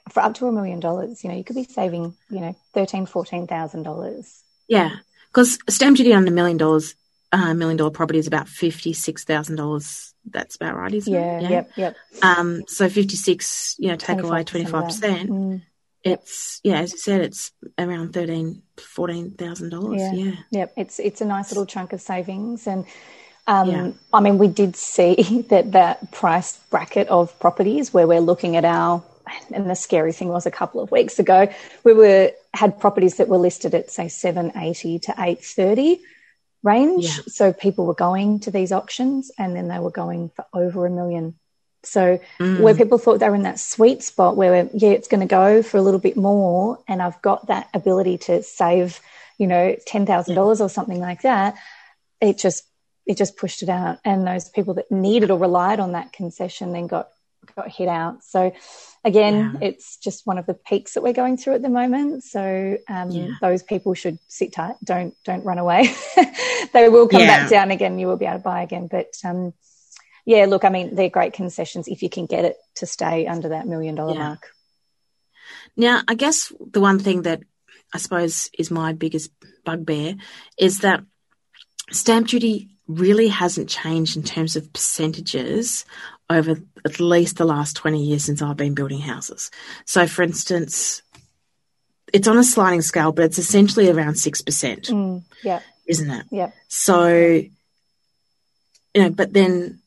for 0.09 0.21
up 0.21 0.35
to 0.35 0.47
a 0.47 0.51
million 0.51 0.79
dollars, 0.79 1.23
you 1.23 1.29
know, 1.29 1.35
you 1.35 1.43
could 1.43 1.55
be 1.55 1.63
saving, 1.63 2.15
you 2.29 2.39
know, 2.39 2.55
thirteen, 2.73 3.05
fourteen 3.05 3.47
thousand 3.47 3.83
dollars. 3.83 4.43
Yeah. 4.67 4.91
Because 5.27 5.57
stamp 5.67 5.97
duty 5.97 6.13
on 6.13 6.27
a 6.27 6.31
million 6.31 6.57
dollars, 6.57 6.95
uh, 7.35 7.53
million 7.53 7.77
dollar 7.77 7.91
property 7.91 8.19
is 8.19 8.27
about 8.27 8.47
fifty 8.47 8.93
six 8.93 9.23
thousand 9.23 9.57
dollars 9.57 10.13
that's 10.31 10.55
about 10.55 10.75
right, 10.75 10.93
isn't 10.93 11.13
yeah, 11.13 11.37
it? 11.37 11.43
Yeah, 11.43 11.49
yep, 11.49 11.69
yep. 11.75 11.95
Um, 12.21 12.63
so 12.67 12.89
56, 12.89 13.75
you 13.77 13.89
know, 13.89 13.95
take 13.95 14.19
away 14.21 14.43
25%. 14.43 15.27
Mm. 15.27 15.61
It's, 16.03 16.61
yeah, 16.63 16.79
as 16.79 16.93
you 16.93 16.97
said, 16.99 17.21
it's 17.21 17.51
around 17.77 18.13
thirteen, 18.13 18.61
fourteen 18.77 19.31
thousand 19.31 19.69
dollars. 19.69 20.01
Yeah. 20.01 20.13
yeah. 20.13 20.31
Yep. 20.51 20.73
It's, 20.77 20.99
it's 20.99 21.21
a 21.21 21.25
nice 21.25 21.51
little 21.51 21.65
chunk 21.65 21.93
of 21.93 22.01
savings. 22.01 22.67
And, 22.67 22.85
um, 23.47 23.69
yeah. 23.69 23.91
I 24.13 24.19
mean, 24.19 24.37
we 24.37 24.47
did 24.47 24.75
see 24.75 25.45
that 25.49 25.71
that 25.71 26.11
price 26.11 26.57
bracket 26.69 27.07
of 27.07 27.37
properties 27.39 27.93
where 27.93 28.07
we're 28.07 28.19
looking 28.19 28.55
at 28.55 28.65
our, 28.65 29.03
and 29.51 29.67
the 29.67 29.75
scary 29.75 30.13
thing 30.13 30.27
was 30.27 30.45
a 30.45 30.51
couple 30.51 30.79
of 30.79 30.91
weeks 30.91 31.17
ago, 31.17 31.51
we 31.83 31.93
were, 31.93 32.31
had 32.53 32.79
properties 32.79 33.17
that 33.17 33.27
were 33.27 33.37
listed 33.37 33.73
at 33.73 33.89
say 33.89 34.07
780 34.07 34.99
to 34.99 35.11
830 35.11 36.01
range. 36.65 37.05
Yeah. 37.05 37.23
So 37.27 37.53
people 37.53 37.85
were 37.85 37.93
going 37.93 38.41
to 38.41 38.51
these 38.51 38.71
auctions 38.71 39.31
and 39.37 39.55
then 39.55 39.67
they 39.67 39.79
were 39.79 39.91
going 39.91 40.29
for 40.29 40.45
over 40.53 40.85
a 40.85 40.89
million. 40.89 41.35
So 41.83 42.19
mm. 42.39 42.59
where 42.59 42.75
people 42.75 42.97
thought 42.97 43.19
they 43.19 43.29
were 43.29 43.35
in 43.35 43.43
that 43.43 43.59
sweet 43.59 44.01
spot 44.03 44.35
where, 44.35 44.69
yeah, 44.73 44.89
it's 44.89 45.07
going 45.07 45.21
to 45.21 45.27
go 45.27 45.61
for 45.61 45.77
a 45.77 45.81
little 45.81 45.99
bit 45.99 46.17
more 46.17 46.79
and 46.87 47.01
I've 47.01 47.21
got 47.21 47.47
that 47.47 47.69
ability 47.73 48.17
to 48.19 48.41
save, 48.43 48.99
you 49.37 49.47
know, 49.47 49.75
$10,000 49.87 50.27
yeah. 50.27 50.63
or 50.63 50.69
something 50.69 50.99
like 50.99 51.21
that, 51.21 51.55
it 52.19 52.39
just, 52.39 52.63
it 53.05 53.17
just 53.17 53.37
pushed 53.37 53.61
it 53.61 53.69
out. 53.69 53.99
And 54.03 54.25
those 54.25 54.49
people 54.49 54.73
that 54.75 54.91
needed 54.91 55.29
or 55.29 55.37
relied 55.37 55.79
on 55.79 55.91
that 55.91 56.11
concession 56.11 56.73
then 56.73 56.87
got 56.87 57.09
got 57.55 57.69
hit 57.69 57.87
out. 57.87 58.23
So 58.23 58.53
again, 59.03 59.57
yeah. 59.59 59.67
it's 59.69 59.97
just 59.97 60.25
one 60.25 60.37
of 60.37 60.45
the 60.45 60.53
peaks 60.53 60.93
that 60.93 61.03
we're 61.03 61.13
going 61.13 61.37
through 61.37 61.55
at 61.55 61.61
the 61.61 61.69
moment. 61.69 62.23
So 62.23 62.77
um, 62.87 63.11
yeah. 63.11 63.29
those 63.41 63.63
people 63.63 63.93
should 63.93 64.19
sit 64.27 64.53
tight. 64.53 64.75
Don't 64.83 65.15
don't 65.23 65.45
run 65.45 65.57
away. 65.57 65.93
they 66.73 66.89
will 66.89 67.07
come 67.07 67.21
yeah. 67.21 67.41
back 67.41 67.49
down 67.49 67.71
again. 67.71 67.99
You 67.99 68.07
will 68.07 68.17
be 68.17 68.25
able 68.25 68.37
to 68.37 68.43
buy 68.43 68.61
again. 68.61 68.87
But 68.89 69.13
um, 69.23 69.53
yeah, 70.25 70.45
look, 70.45 70.65
I 70.65 70.69
mean, 70.69 70.95
they're 70.95 71.09
great 71.09 71.33
concessions 71.33 71.87
if 71.87 72.01
you 72.01 72.09
can 72.09 72.25
get 72.25 72.45
it 72.45 72.57
to 72.75 72.85
stay 72.85 73.27
under 73.27 73.49
that 73.49 73.67
million 73.67 73.95
dollar 73.95 74.15
mark. 74.15 74.49
Now, 75.77 76.01
I 76.07 76.15
guess 76.15 76.51
the 76.71 76.81
one 76.81 76.99
thing 76.99 77.23
that 77.23 77.41
I 77.93 77.97
suppose 77.97 78.49
is 78.57 78.71
my 78.71 78.93
biggest 78.93 79.31
bugbear 79.63 80.15
is 80.57 80.79
that 80.79 81.03
stamp 81.91 82.27
duty 82.27 82.69
really 82.87 83.27
hasn't 83.27 83.69
changed 83.69 84.15
in 84.15 84.23
terms 84.23 84.55
of 84.55 84.71
percentages 84.71 85.85
over 86.29 86.57
at 86.85 86.99
least 86.99 87.37
the 87.37 87.45
last 87.45 87.75
20 87.75 88.01
years 88.01 88.23
since 88.23 88.41
I've 88.41 88.55
been 88.55 88.75
building 88.75 88.99
houses. 88.99 89.49
So, 89.85 90.07
for 90.07 90.21
instance, 90.21 91.01
it's 92.13 92.27
on 92.27 92.37
a 92.37 92.43
sliding 92.43 92.83
scale, 92.83 93.11
but 93.11 93.25
it's 93.25 93.39
essentially 93.39 93.89
around 93.89 94.13
6%. 94.13 94.89
Mm, 94.89 95.23
yeah. 95.43 95.59
Isn't 95.87 96.09
it? 96.09 96.25
Yeah. 96.31 96.51
So, 96.67 97.07
you 97.07 97.51
know, 98.95 99.09
but 99.09 99.33
then 99.33 99.79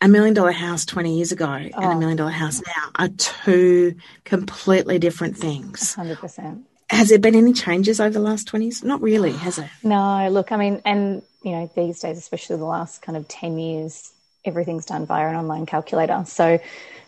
a 0.00 0.08
million 0.08 0.34
dollar 0.34 0.52
house 0.52 0.84
20 0.86 1.16
years 1.16 1.32
ago 1.32 1.46
oh. 1.46 1.50
and 1.50 1.74
a 1.74 1.88
oh. 1.88 1.98
million 1.98 2.16
dollar 2.16 2.30
house 2.30 2.62
now 2.66 2.90
are 2.96 3.08
two 3.08 3.96
completely 4.24 4.98
different 4.98 5.36
things. 5.36 5.94
100%. 5.96 6.62
Has 6.90 7.08
there 7.08 7.18
been 7.18 7.34
any 7.34 7.52
changes 7.52 8.00
over 8.00 8.10
the 8.10 8.20
last 8.20 8.50
20s? 8.50 8.84
Not 8.84 9.00
really, 9.02 9.32
has 9.32 9.58
it? 9.58 9.68
No, 9.82 10.28
look, 10.30 10.52
I 10.52 10.56
mean, 10.56 10.82
and, 10.84 11.22
you 11.42 11.52
know, 11.52 11.70
these 11.74 11.98
days, 11.98 12.18
especially 12.18 12.56
the 12.56 12.64
last 12.64 13.02
kind 13.02 13.16
of 13.16 13.26
10 13.26 13.58
years, 13.58 14.13
everything's 14.44 14.86
done 14.86 15.06
via 15.06 15.28
an 15.28 15.36
online 15.36 15.66
calculator. 15.66 16.24
So, 16.26 16.58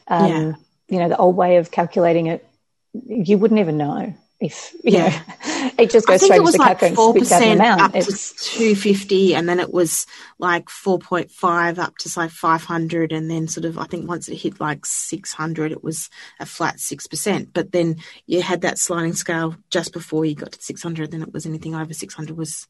um, 0.08 0.30
yeah. 0.30 0.52
you 0.88 0.98
know, 0.98 1.08
the 1.08 1.16
old 1.16 1.36
way 1.36 1.56
of 1.56 1.70
calculating 1.70 2.26
it, 2.26 2.46
you 2.92 3.38
would 3.38 3.52
never 3.52 3.72
know 3.72 4.14
if 4.38 4.74
you 4.84 4.98
yeah. 4.98 5.08
know 5.08 5.70
it 5.78 5.90
just 5.90 6.06
goes 6.06 6.22
straight 6.22 6.44
to 6.44 6.52
the 6.52 6.58
cap 6.58 6.82
range. 6.82 6.92
it 6.92 6.96
was 6.96 7.08
to 7.14 7.14
like 7.14 7.14
four 7.14 7.14
percent 7.14 7.60
up 7.60 7.92
to 7.92 8.34
two 8.38 8.74
fifty, 8.74 9.34
and 9.34 9.48
then 9.48 9.60
it 9.60 9.72
was 9.72 10.06
like 10.38 10.68
four 10.68 10.98
point 10.98 11.30
five 11.30 11.78
up 11.78 11.96
to 11.98 12.08
say 12.08 12.28
five 12.28 12.62
hundred, 12.62 13.12
and 13.12 13.30
then 13.30 13.48
sort 13.48 13.64
of 13.64 13.78
I 13.78 13.84
think 13.84 14.08
once 14.08 14.28
it 14.28 14.36
hit 14.36 14.60
like 14.60 14.84
six 14.84 15.32
hundred, 15.32 15.72
it 15.72 15.82
was 15.82 16.10
a 16.38 16.46
flat 16.46 16.80
six 16.80 17.06
percent. 17.06 17.50
But 17.54 17.72
then 17.72 17.96
you 18.26 18.42
had 18.42 18.62
that 18.62 18.78
sliding 18.78 19.14
scale 19.14 19.56
just 19.70 19.92
before 19.92 20.24
you 20.24 20.34
got 20.34 20.52
to 20.52 20.62
six 20.62 20.82
hundred. 20.82 21.10
Then 21.10 21.22
it 21.22 21.32
was 21.32 21.46
anything 21.46 21.74
over 21.74 21.94
six 21.94 22.14
hundred 22.14 22.36
was. 22.36 22.66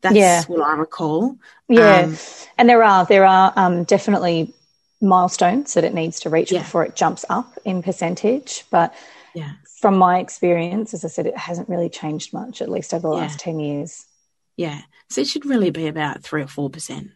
That's 0.00 0.14
yeah. 0.14 0.44
what 0.44 0.60
I 0.60 0.76
recall. 0.76 1.36
Yeah, 1.68 2.00
um, 2.00 2.16
and 2.56 2.68
there 2.68 2.82
are 2.82 3.04
there 3.04 3.24
are 3.24 3.52
um, 3.56 3.84
definitely 3.84 4.54
milestones 5.00 5.74
that 5.74 5.84
it 5.84 5.94
needs 5.94 6.20
to 6.20 6.30
reach 6.30 6.52
yeah. 6.52 6.60
before 6.60 6.84
it 6.84 6.96
jumps 6.96 7.24
up 7.28 7.58
in 7.64 7.82
percentage, 7.82 8.64
but 8.70 8.94
yeah 9.34 9.52
from 9.78 9.96
my 9.96 10.18
experience, 10.18 10.92
as 10.92 11.04
I 11.04 11.08
said, 11.08 11.26
it 11.26 11.36
hasn't 11.36 11.68
really 11.68 11.88
changed 11.88 12.32
much, 12.32 12.60
at 12.60 12.68
least 12.68 12.92
over 12.92 13.08
the 13.08 13.14
yeah. 13.14 13.20
last 13.20 13.38
10 13.38 13.60
years. 13.60 14.06
Yeah. 14.56 14.80
So 15.08 15.20
it 15.20 15.28
should 15.28 15.46
really 15.46 15.70
be 15.70 15.86
about 15.86 16.24
three 16.24 16.42
or 16.42 16.46
4%. 16.46 17.10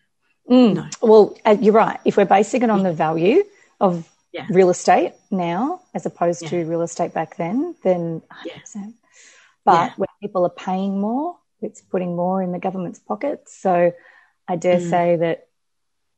Mm. 0.49 0.75
No. 0.75 0.87
Well, 1.01 1.37
uh, 1.45 1.57
you're 1.61 1.75
right. 1.75 1.99
If 2.05 2.17
we're 2.17 2.25
basing 2.25 2.63
it 2.63 2.71
on 2.71 2.85
the 2.85 2.93
value 2.93 3.43
of 3.81 4.09
real 4.49 4.71
estate 4.71 5.13
now, 5.31 5.83
as 5.93 6.07
opposed 6.07 6.47
to 6.47 6.65
real 6.65 6.83
estate 6.83 7.13
back 7.13 7.37
then, 7.37 7.75
then 7.83 8.23
100%. 8.77 8.95
But 9.65 9.99
when 9.99 10.09
people 10.21 10.45
are 10.45 10.51
paying 10.51 11.01
more, 11.01 11.37
it's 11.63 11.81
putting 11.81 12.17
more 12.17 12.43
in 12.43 12.53
the 12.53 12.59
government's 12.59 12.99
pockets. 12.99 13.57
So 13.57 13.93
I 14.49 14.57
dare 14.57 14.79
mm. 14.79 14.91
say 14.91 15.17
that 15.17 15.47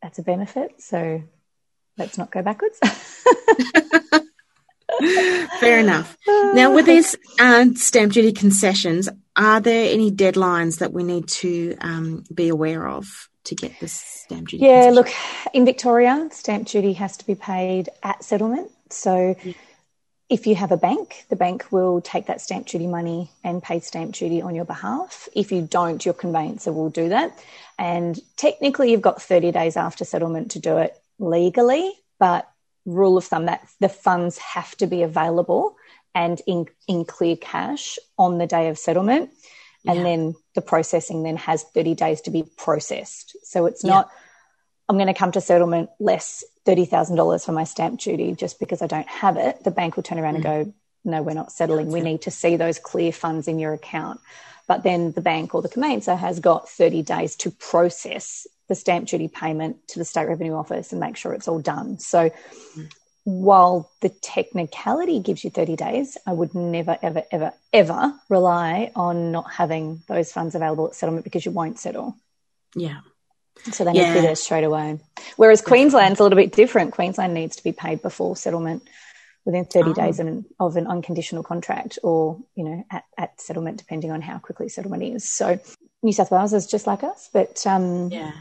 that's 0.02 0.18
a 0.18 0.22
benefit. 0.22 0.80
So 0.82 1.22
let's 1.96 2.18
not 2.18 2.30
go 2.30 2.42
backwards. 2.42 2.78
Fair 5.60 5.78
enough. 5.80 6.16
Now, 6.26 6.72
with 6.72 6.86
these 6.86 7.16
uh, 7.40 7.66
stamp 7.74 8.12
duty 8.12 8.32
concessions, 8.32 9.08
are 9.36 9.60
there 9.60 9.92
any 9.92 10.10
deadlines 10.10 10.78
that 10.78 10.92
we 10.92 11.02
need 11.02 11.28
to 11.28 11.76
um, 11.80 12.24
be 12.32 12.48
aware 12.48 12.86
of 12.86 13.28
to 13.44 13.54
get 13.54 13.78
this 13.80 13.92
stamp 13.92 14.48
duty? 14.48 14.64
Yeah, 14.64 14.90
look, 14.92 15.10
in 15.52 15.64
Victoria, 15.64 16.28
stamp 16.30 16.68
duty 16.68 16.92
has 16.94 17.16
to 17.16 17.26
be 17.26 17.34
paid 17.34 17.88
at 18.02 18.22
settlement. 18.22 18.70
So, 18.90 19.34
yeah. 19.42 19.52
If 20.34 20.48
you 20.48 20.56
have 20.56 20.72
a 20.72 20.76
bank, 20.76 21.26
the 21.28 21.36
bank 21.36 21.64
will 21.70 22.00
take 22.00 22.26
that 22.26 22.40
stamp 22.40 22.66
duty 22.66 22.88
money 22.88 23.30
and 23.44 23.62
pay 23.62 23.78
stamp 23.78 24.12
duty 24.16 24.42
on 24.42 24.52
your 24.52 24.64
behalf. 24.64 25.28
If 25.32 25.52
you 25.52 25.62
don't, 25.62 26.04
your 26.04 26.12
conveyancer 26.12 26.72
will 26.72 26.90
do 26.90 27.10
that. 27.10 27.38
And 27.78 28.18
technically, 28.36 28.90
you've 28.90 29.00
got 29.00 29.22
30 29.22 29.52
days 29.52 29.76
after 29.76 30.04
settlement 30.04 30.50
to 30.50 30.58
do 30.58 30.78
it 30.78 31.00
legally, 31.20 31.92
but 32.18 32.50
rule 32.84 33.16
of 33.16 33.24
thumb 33.24 33.46
that 33.46 33.64
the 33.78 33.88
funds 33.88 34.38
have 34.38 34.76
to 34.78 34.88
be 34.88 35.04
available 35.04 35.76
and 36.16 36.42
in, 36.48 36.66
in 36.88 37.04
clear 37.04 37.36
cash 37.36 37.96
on 38.18 38.38
the 38.38 38.48
day 38.48 38.70
of 38.70 38.76
settlement. 38.76 39.30
And 39.86 39.98
yeah. 39.98 40.02
then 40.02 40.34
the 40.56 40.62
processing 40.62 41.22
then 41.22 41.36
has 41.36 41.62
30 41.62 41.94
days 41.94 42.22
to 42.22 42.32
be 42.32 42.42
processed. 42.56 43.36
So 43.44 43.66
it's 43.66 43.84
not, 43.84 44.08
yeah. 44.10 44.18
I'm 44.88 44.96
going 44.96 45.08
to 45.08 45.14
come 45.14 45.32
to 45.32 45.40
settlement 45.40 45.90
less 45.98 46.44
$30,000 46.66 47.44
for 47.44 47.52
my 47.52 47.64
stamp 47.64 48.00
duty 48.00 48.34
just 48.34 48.58
because 48.58 48.82
I 48.82 48.86
don't 48.86 49.08
have 49.08 49.36
it. 49.36 49.64
The 49.64 49.70
bank 49.70 49.96
will 49.96 50.02
turn 50.02 50.18
around 50.18 50.34
mm. 50.34 50.36
and 50.36 50.44
go, 50.44 50.74
no, 51.04 51.22
we're 51.22 51.34
not 51.34 51.52
settling. 51.52 51.90
We 51.90 52.00
need 52.00 52.22
to 52.22 52.30
see 52.30 52.56
those 52.56 52.78
clear 52.78 53.12
funds 53.12 53.48
in 53.48 53.58
your 53.58 53.72
account. 53.74 54.20
But 54.66 54.82
then 54.82 55.12
the 55.12 55.20
bank 55.20 55.54
or 55.54 55.62
the 55.62 55.68
conveyancer 55.68 56.14
has 56.14 56.40
got 56.40 56.68
30 56.68 57.02
days 57.02 57.36
to 57.36 57.50
process 57.50 58.46
the 58.68 58.74
stamp 58.74 59.08
duty 59.08 59.28
payment 59.28 59.76
to 59.88 59.98
the 59.98 60.04
State 60.04 60.26
Revenue 60.26 60.54
Office 60.54 60.92
and 60.92 61.00
make 61.00 61.16
sure 61.16 61.34
it's 61.34 61.48
all 61.48 61.60
done. 61.60 61.98
So 61.98 62.30
mm. 62.30 62.92
while 63.24 63.90
the 64.00 64.08
technicality 64.08 65.20
gives 65.20 65.44
you 65.44 65.50
30 65.50 65.76
days, 65.76 66.16
I 66.26 66.32
would 66.32 66.54
never, 66.54 66.98
ever, 67.02 67.24
ever, 67.30 67.52
ever 67.72 68.14
rely 68.30 68.90
on 68.96 69.32
not 69.32 69.52
having 69.52 70.02
those 70.08 70.32
funds 70.32 70.54
available 70.54 70.86
at 70.88 70.94
settlement 70.94 71.24
because 71.24 71.44
you 71.44 71.52
won't 71.52 71.78
settle. 71.78 72.16
Yeah. 72.74 73.00
So 73.73 73.84
they 73.84 73.92
need 73.92 74.00
yeah. 74.00 74.14
to 74.14 74.20
be 74.20 74.26
there 74.26 74.37
straight 74.37 74.64
away. 74.64 74.99
Whereas 75.37 75.62
Queensland's 75.62 76.20
a 76.20 76.23
little 76.23 76.37
bit 76.37 76.52
different. 76.52 76.92
Queensland 76.92 77.34
needs 77.34 77.56
to 77.56 77.64
be 77.64 77.73
paid 77.73 78.02
before 78.02 78.37
settlement 78.37 78.82
within 79.44 79.64
30 79.64 79.90
oh. 79.90 79.92
days 79.94 80.20
of 80.20 80.26
an, 80.26 80.44
of 80.58 80.76
an, 80.76 80.87
unconditional 80.87 81.42
contract 81.42 81.99
or, 82.02 82.38
you 82.54 82.64
know, 82.64 82.84
at, 82.90 83.04
at, 83.16 83.40
settlement, 83.40 83.78
depending 83.78 84.11
on 84.11 84.23
how 84.23 84.38
quickly 84.38 84.68
settlement 84.68 85.02
is. 85.02 85.28
So 85.28 85.58
New 86.02 86.12
South 86.12 86.30
Wales 86.30 86.52
is 86.52 86.66
just 86.66 86.87
like 86.87 87.04
us, 87.04 87.30
but 87.32 87.66
um, 87.66 88.11
yeah. 88.11 88.32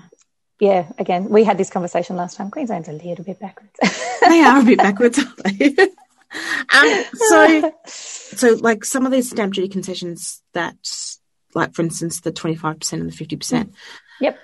Yeah, 0.59 0.87
again, 0.97 1.27
we 1.27 1.43
had 1.43 1.57
this 1.57 1.69
conversation 1.69 2.15
last 2.15 2.37
time. 2.37 2.49
Queensland's 2.49 2.87
a 2.87 2.93
little 2.93 3.25
bit 3.25 3.37
backwards. 3.37 3.73
they 4.21 4.39
are 4.39 4.61
a 4.61 4.63
bit 4.63 4.77
backwards, 4.77 5.19
aren't 5.19 5.43
they? 5.43 5.75
um, 6.73 7.03
so, 7.13 7.73
so 7.85 8.53
like 8.61 8.85
some 8.85 9.05
of 9.05 9.11
these 9.11 9.29
stamp 9.29 9.53
duty 9.53 9.67
concessions 9.67 10.41
that, 10.53 10.75
like 11.53 11.73
for 11.73 11.81
instance, 11.81 12.21
the 12.21 12.31
twenty 12.31 12.55
five 12.55 12.79
percent 12.79 13.01
and 13.01 13.11
the 13.11 13.15
fifty 13.15 13.35
percent. 13.35 13.73
Yep. 14.21 14.39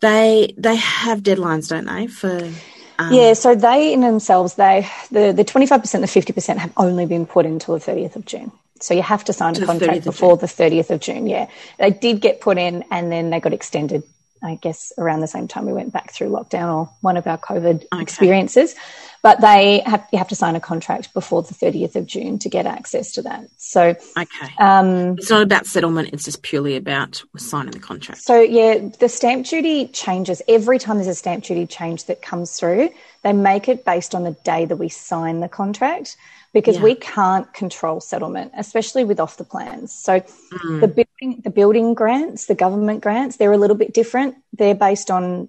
They 0.00 0.54
they 0.56 0.76
have 0.76 1.22
deadlines, 1.22 1.68
don't 1.68 1.86
they? 1.86 2.06
For 2.06 2.50
um, 2.98 3.12
yeah, 3.12 3.32
so 3.34 3.54
they 3.54 3.92
in 3.92 4.00
themselves, 4.00 4.54
they 4.54 4.88
the 5.10 5.32
the 5.32 5.44
twenty 5.44 5.66
five 5.66 5.80
percent, 5.80 6.02
the 6.02 6.08
fifty 6.08 6.32
percent 6.32 6.58
have 6.58 6.72
only 6.76 7.06
been 7.06 7.26
put 7.26 7.46
until 7.46 7.74
the 7.74 7.80
thirtieth 7.80 8.16
of 8.16 8.24
June. 8.24 8.52
So 8.80 8.94
you 8.94 9.02
have 9.02 9.24
to 9.24 9.32
sign 9.32 9.62
a 9.62 9.66
contract 9.66 10.04
before 10.04 10.36
the 10.36 10.46
30th 10.46 10.90
of 10.90 11.00
June. 11.00 11.26
Yeah. 11.26 11.48
They 11.78 11.90
did 11.90 12.20
get 12.20 12.40
put 12.40 12.58
in 12.58 12.84
and 12.90 13.12
then 13.12 13.30
they 13.30 13.38
got 13.40 13.52
extended, 13.52 14.02
I 14.42 14.54
guess, 14.56 14.92
around 14.96 15.20
the 15.20 15.26
same 15.26 15.48
time 15.48 15.66
we 15.66 15.72
went 15.72 15.92
back 15.92 16.12
through 16.12 16.30
lockdown 16.30 16.74
or 16.74 16.90
one 17.00 17.16
of 17.16 17.26
our 17.26 17.38
COVID 17.38 17.84
okay. 17.92 18.02
experiences. 18.02 18.74
But 19.22 19.40
they 19.40 19.82
have, 19.84 20.06
you 20.12 20.18
have 20.18 20.28
to 20.28 20.34
sign 20.34 20.56
a 20.56 20.60
contract 20.60 21.12
before 21.12 21.42
the 21.42 21.52
30th 21.52 21.94
of 21.94 22.06
June 22.06 22.38
to 22.38 22.48
get 22.48 22.66
access 22.66 23.12
to 23.12 23.22
that. 23.22 23.48
So, 23.58 23.94
okay. 24.16 24.54
Um, 24.58 25.16
it's 25.18 25.28
not 25.28 25.42
about 25.42 25.66
settlement. 25.66 26.10
It's 26.12 26.24
just 26.24 26.42
purely 26.42 26.76
about 26.76 27.22
signing 27.36 27.72
the 27.72 27.80
contract. 27.80 28.22
So 28.22 28.40
yeah, 28.40 28.78
the 28.98 29.08
stamp 29.08 29.46
duty 29.46 29.88
changes 29.88 30.40
every 30.48 30.78
time 30.78 30.96
there's 30.96 31.08
a 31.08 31.14
stamp 31.14 31.44
duty 31.44 31.66
change 31.66 32.04
that 32.06 32.22
comes 32.22 32.58
through. 32.58 32.90
They 33.22 33.32
make 33.34 33.68
it 33.68 33.84
based 33.84 34.14
on 34.14 34.24
the 34.24 34.36
day 34.44 34.64
that 34.64 34.76
we 34.76 34.88
sign 34.88 35.40
the 35.40 35.48
contract 35.48 36.16
because 36.52 36.76
yeah. 36.76 36.82
we 36.82 36.94
can't 36.94 37.52
control 37.52 38.00
settlement, 38.00 38.52
especially 38.56 39.04
with 39.04 39.20
off 39.20 39.36
the 39.36 39.44
plans. 39.44 39.92
So 39.92 40.20
mm. 40.20 40.80
the 40.80 40.88
building 40.88 41.42
the 41.42 41.50
building 41.50 41.94
grants, 41.94 42.46
the 42.46 42.54
government 42.54 43.02
grants, 43.02 43.36
they're 43.36 43.52
a 43.52 43.58
little 43.58 43.76
bit 43.76 43.94
different. 43.94 44.36
They're 44.52 44.74
based 44.74 45.10
on 45.10 45.48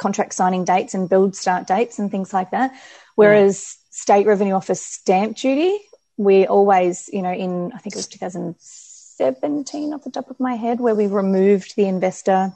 contract 0.00 0.34
signing 0.34 0.64
dates 0.64 0.94
and 0.94 1.08
build 1.08 1.36
start 1.36 1.66
dates 1.66 1.98
and 1.98 2.10
things 2.10 2.32
like 2.32 2.50
that. 2.50 2.72
Whereas 3.14 3.76
yeah. 3.76 3.86
state 3.90 4.26
revenue 4.26 4.54
office 4.54 4.82
stamp 4.82 5.36
duty, 5.36 5.78
we 6.16 6.46
always, 6.46 7.08
you 7.12 7.22
know, 7.22 7.32
in 7.32 7.70
I 7.74 7.78
think 7.78 7.94
it 7.94 7.98
was 7.98 8.08
2017 8.08 9.92
off 9.92 10.02
the 10.02 10.10
top 10.10 10.30
of 10.30 10.40
my 10.40 10.54
head, 10.54 10.80
where 10.80 10.94
we 10.94 11.06
removed 11.06 11.76
the 11.76 11.86
investor 11.86 12.52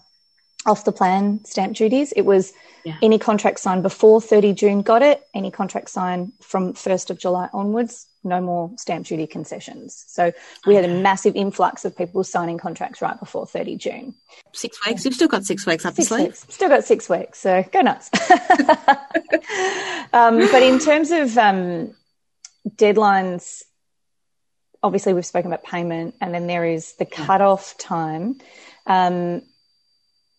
off 0.66 0.84
the 0.84 0.92
plan 0.92 1.44
stamp 1.44 1.76
duties. 1.76 2.12
It 2.12 2.22
was 2.22 2.52
yeah. 2.84 2.96
any 3.02 3.18
contract 3.18 3.60
signed 3.60 3.82
before 3.82 4.20
30 4.20 4.52
June 4.54 4.82
got 4.82 5.02
it, 5.02 5.26
any 5.34 5.50
contract 5.50 5.90
signed 5.90 6.32
from 6.40 6.74
1st 6.74 7.10
of 7.10 7.18
July 7.18 7.48
onwards, 7.52 8.06
no 8.22 8.40
more 8.40 8.70
stamp 8.76 9.06
duty 9.06 9.26
concessions. 9.26 10.04
So 10.06 10.32
we 10.66 10.74
had 10.74 10.84
a 10.84 11.00
massive 11.00 11.36
influx 11.36 11.84
of 11.84 11.96
people 11.96 12.24
signing 12.24 12.58
contracts 12.58 13.02
right 13.02 13.18
before 13.18 13.46
30 13.46 13.76
June. 13.76 14.14
Six 14.52 14.78
weeks. 14.86 15.04
You've 15.04 15.14
still 15.14 15.28
got 15.28 15.44
six 15.44 15.66
weeks 15.66 15.84
up 15.84 15.94
six 15.94 16.10
your 16.10 16.18
sleeve. 16.18 16.28
Weeks. 16.28 16.46
Still 16.48 16.68
got 16.68 16.84
six 16.84 17.08
weeks. 17.08 17.38
So 17.38 17.64
go 17.72 17.80
nuts. 17.80 18.10
um, 20.12 20.38
but 20.38 20.62
in 20.62 20.78
terms 20.78 21.10
of 21.10 21.36
um, 21.36 21.94
deadlines, 22.68 23.62
obviously 24.82 25.14
we've 25.14 25.26
spoken 25.26 25.50
about 25.50 25.64
payment, 25.64 26.14
and 26.20 26.34
then 26.34 26.46
there 26.46 26.64
is 26.64 26.94
the 26.94 27.06
cut-off 27.06 27.76
time. 27.78 28.36
Um, 28.86 29.42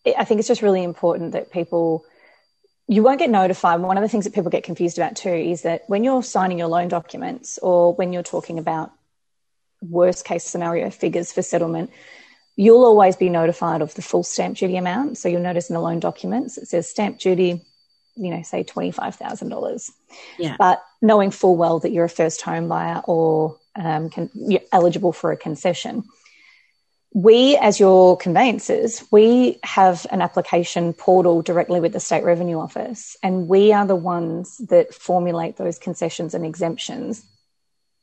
I 0.05 0.23
think 0.23 0.39
it's 0.39 0.47
just 0.47 0.61
really 0.61 0.83
important 0.83 1.31
that 1.31 1.51
people 1.51 2.05
you 2.87 3.01
won't 3.01 3.19
get 3.19 3.29
notified. 3.29 3.79
One 3.79 3.97
of 3.97 4.03
the 4.03 4.09
things 4.09 4.25
that 4.25 4.33
people 4.33 4.51
get 4.51 4.63
confused 4.63 4.97
about 4.97 5.15
too 5.15 5.29
is 5.29 5.63
that 5.63 5.83
when 5.87 6.03
you're 6.03 6.21
signing 6.21 6.59
your 6.59 6.67
loan 6.67 6.87
documents 6.87 7.57
or 7.61 7.93
when 7.95 8.13
you're 8.13 8.23
talking 8.23 8.59
about 8.59 8.91
worst 9.81 10.25
case 10.25 10.43
scenario 10.43 10.89
figures 10.89 11.31
for 11.31 11.41
settlement, 11.41 11.89
you'll 12.55 12.85
always 12.85 13.15
be 13.15 13.29
notified 13.29 13.81
of 13.81 13.93
the 13.95 14.01
full 14.01 14.23
stamp 14.23 14.57
duty 14.57 14.77
amount. 14.77 15.17
So 15.17 15.27
you'll 15.29 15.41
notice 15.41 15.69
in 15.69 15.73
the 15.73 15.81
loan 15.81 15.99
documents 15.99 16.57
it 16.57 16.67
says 16.67 16.87
stamp 16.87 17.17
duty, 17.17 17.65
you 18.15 18.29
know, 18.29 18.43
say 18.43 18.63
$25,000. 18.63 19.91
Yeah. 20.37 20.55
But 20.59 20.83
knowing 21.01 21.31
full 21.31 21.57
well 21.57 21.79
that 21.79 21.91
you're 21.91 22.05
a 22.05 22.09
first 22.09 22.43
home 22.43 22.67
buyer 22.67 23.01
or 23.05 23.57
um, 23.75 24.09
can, 24.11 24.29
you're 24.35 24.61
eligible 24.71 25.11
for 25.11 25.31
a 25.31 25.37
concession 25.37 26.03
we, 27.15 27.55
as 27.55 27.79
your 27.79 28.17
conveyancers, 28.17 29.01
we 29.09 29.57
have 29.63 30.05
an 30.11 30.21
application 30.21 30.91
portal 30.91 31.41
directly 31.41 31.79
with 31.79 31.93
the 31.93 31.99
State 32.01 32.25
Revenue 32.25 32.59
Office, 32.59 33.15
and 33.23 33.47
we 33.47 33.71
are 33.71 33.87
the 33.87 33.95
ones 33.95 34.57
that 34.67 34.93
formulate 34.93 35.55
those 35.55 35.79
concessions 35.79 36.33
and 36.33 36.45
exemptions. 36.45 37.23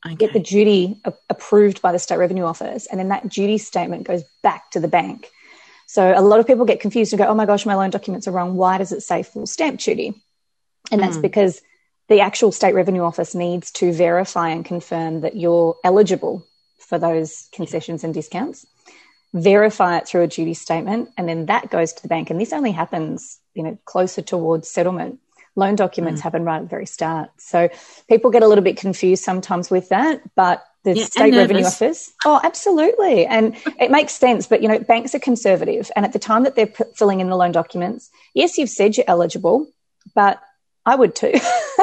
Okay. 0.06 0.14
Get 0.14 0.32
the 0.32 0.40
duty 0.40 0.98
approved 1.28 1.82
by 1.82 1.92
the 1.92 1.98
State 1.98 2.16
Revenue 2.16 2.44
Office, 2.44 2.86
and 2.86 2.98
then 2.98 3.08
that 3.08 3.28
duty 3.28 3.58
statement 3.58 4.04
goes 4.04 4.24
back 4.42 4.70
to 4.70 4.80
the 4.80 4.88
bank. 4.88 5.30
So 5.86 6.14
a 6.16 6.22
lot 6.22 6.40
of 6.40 6.46
people 6.46 6.64
get 6.64 6.80
confused 6.80 7.12
and 7.12 7.18
go, 7.18 7.26
"Oh 7.26 7.34
my 7.34 7.44
gosh, 7.44 7.66
my 7.66 7.74
loan 7.74 7.90
documents 7.90 8.26
are 8.26 8.32
wrong. 8.32 8.56
Why 8.56 8.78
does 8.78 8.92
it 8.92 9.02
say 9.02 9.22
full 9.22 9.46
stamp 9.46 9.78
duty?" 9.78 10.14
And 10.90 11.02
that's 11.02 11.18
mm. 11.18 11.22
because 11.22 11.60
the 12.08 12.20
actual 12.20 12.50
State 12.50 12.74
Revenue 12.74 13.02
Office 13.02 13.34
needs 13.34 13.72
to 13.72 13.92
verify 13.92 14.48
and 14.48 14.64
confirm 14.64 15.20
that 15.20 15.36
you're 15.36 15.76
eligible 15.84 16.46
for 16.78 16.98
those 16.98 17.50
concessions 17.52 18.04
and 18.04 18.14
discounts 18.14 18.66
verify 19.32 19.98
it 19.98 20.06
through 20.06 20.22
a 20.22 20.26
duty 20.26 20.54
statement, 20.54 21.10
and 21.16 21.28
then 21.28 21.46
that 21.46 21.70
goes 21.70 21.92
to 21.92 22.02
the 22.02 22.08
bank. 22.08 22.30
And 22.30 22.40
this 22.40 22.52
only 22.52 22.72
happens, 22.72 23.38
you 23.54 23.62
know, 23.62 23.78
closer 23.84 24.22
towards 24.22 24.68
settlement. 24.68 25.20
Loan 25.54 25.76
documents 25.76 26.20
mm. 26.20 26.24
happen 26.24 26.44
right 26.44 26.56
at 26.56 26.62
the 26.62 26.68
very 26.68 26.86
start. 26.86 27.30
So 27.38 27.68
people 28.08 28.30
get 28.30 28.42
a 28.42 28.48
little 28.48 28.64
bit 28.64 28.78
confused 28.78 29.22
sometimes 29.22 29.70
with 29.70 29.90
that, 29.90 30.22
but 30.34 30.64
the 30.84 30.96
yeah, 30.96 31.04
state 31.04 31.34
revenue 31.34 31.64
office. 31.64 32.12
Oh, 32.24 32.40
absolutely. 32.42 33.26
And 33.26 33.56
it 33.78 33.90
makes 33.90 34.14
sense. 34.14 34.46
But, 34.46 34.62
you 34.62 34.68
know, 34.68 34.78
banks 34.78 35.14
are 35.14 35.20
conservative. 35.20 35.90
And 35.94 36.04
at 36.04 36.12
the 36.12 36.18
time 36.18 36.42
that 36.44 36.56
they're 36.56 36.66
p- 36.66 36.84
filling 36.96 37.20
in 37.20 37.28
the 37.28 37.36
loan 37.36 37.52
documents, 37.52 38.10
yes, 38.34 38.58
you've 38.58 38.70
said 38.70 38.96
you're 38.96 39.04
eligible, 39.06 39.68
but 40.14 40.40
I 40.84 40.96
would 40.96 41.14
too. 41.14 41.32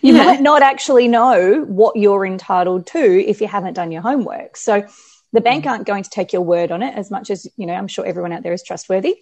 you 0.00 0.14
yeah. 0.14 0.24
might 0.24 0.40
not 0.40 0.62
actually 0.62 1.08
know 1.08 1.64
what 1.64 1.96
you're 1.96 2.24
entitled 2.24 2.86
to 2.88 3.28
if 3.28 3.40
you 3.40 3.46
haven't 3.46 3.74
done 3.74 3.92
your 3.92 4.02
homework. 4.02 4.56
So 4.56 4.86
the 5.32 5.40
bank 5.40 5.64
mm. 5.64 5.70
aren't 5.70 5.86
going 5.86 6.02
to 6.02 6.10
take 6.10 6.32
your 6.32 6.42
word 6.42 6.72
on 6.72 6.82
it 6.82 6.94
as 6.94 7.10
much 7.10 7.30
as, 7.30 7.46
you 7.56 7.66
know, 7.66 7.74
I'm 7.74 7.88
sure 7.88 8.04
everyone 8.04 8.32
out 8.32 8.42
there 8.42 8.52
is 8.52 8.62
trustworthy. 8.62 9.16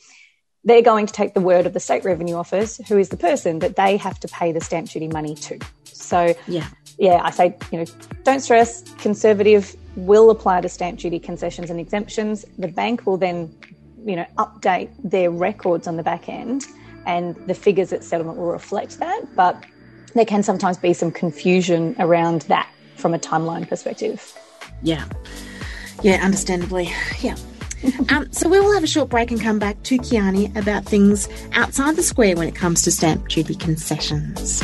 They're 0.65 0.83
going 0.83 1.07
to 1.07 1.12
take 1.12 1.35
the 1.35 1.41
word 1.41 1.67
of 1.67 1.73
the 1.73 1.81
State 1.81 2.05
Revenue 2.05 2.35
Office, 2.35 2.81
who 2.88 2.99
is 2.99 3.11
the 3.11 3.17
person 3.17 3.61
that 3.61 3.77
they 3.77 3.97
have 3.97 4.19
to 4.21 4.29
pay 4.29 4.53
the 4.53 4.61
stamp 4.61 4.91
duty 4.91 5.09
money 5.09 5.35
to. 5.37 5.59
So, 5.85 6.35
yeah, 6.47 6.69
yeah, 6.99 7.21
I 7.23 7.31
say, 7.31 7.57
you 7.71 7.79
know, 7.79 7.85
don't 8.25 8.41
stress. 8.41 8.83
Conservative 8.99 9.75
will 9.97 10.31
apply 10.31 10.61
to 10.62 10.69
stamp 10.69 10.99
duty 10.99 11.19
concessions 11.19 11.71
and 11.71 11.79
exemptions. 11.79 12.45
The 12.59 12.69
bank 12.69 13.07
will 13.07 13.17
then, 13.17 13.55
you 14.05 14.17
know, 14.17 14.27
update 14.37 14.91
their 15.03 15.31
records 15.31 15.87
on 15.87 15.97
the 15.97 16.03
back 16.03 16.29
end, 16.29 16.67
and 17.07 17.37
the 17.47 17.55
figures 17.55 17.93
at 17.93 18.03
settlement 18.03 18.38
will 18.38 18.50
reflect 18.50 18.99
that. 18.99 19.23
But 19.37 19.65
there 20.15 20.25
can 20.25 20.43
sometimes 20.43 20.77
be 20.77 20.93
some 20.93 21.12
confusion 21.12 21.95
around 21.99 22.43
that 22.43 22.69
from 22.97 23.15
a 23.15 23.19
timeline 23.19 23.69
perspective. 23.69 24.37
Yeah. 24.83 25.05
Yeah, 26.02 26.25
understandably. 26.25 26.93
Yeah. 27.21 27.37
um, 28.08 28.32
so 28.32 28.49
we 28.49 28.58
will 28.61 28.73
have 28.75 28.84
a 28.84 28.89
short 28.89 29.08
break 29.08 29.30
and 29.30 29.41
come 29.41 29.58
back 29.58 29.82
to 29.84 29.99
Kiani 29.99 30.54
about 30.56 30.84
things 30.84 31.28
outside 31.52 31.97
the 31.97 32.02
square 32.02 32.37
when 32.37 32.49
it 32.49 32.54
comes 32.54 32.82
to 32.82 32.91
stamp 32.91 33.28
duty 33.28 33.54
concessions. 33.54 34.63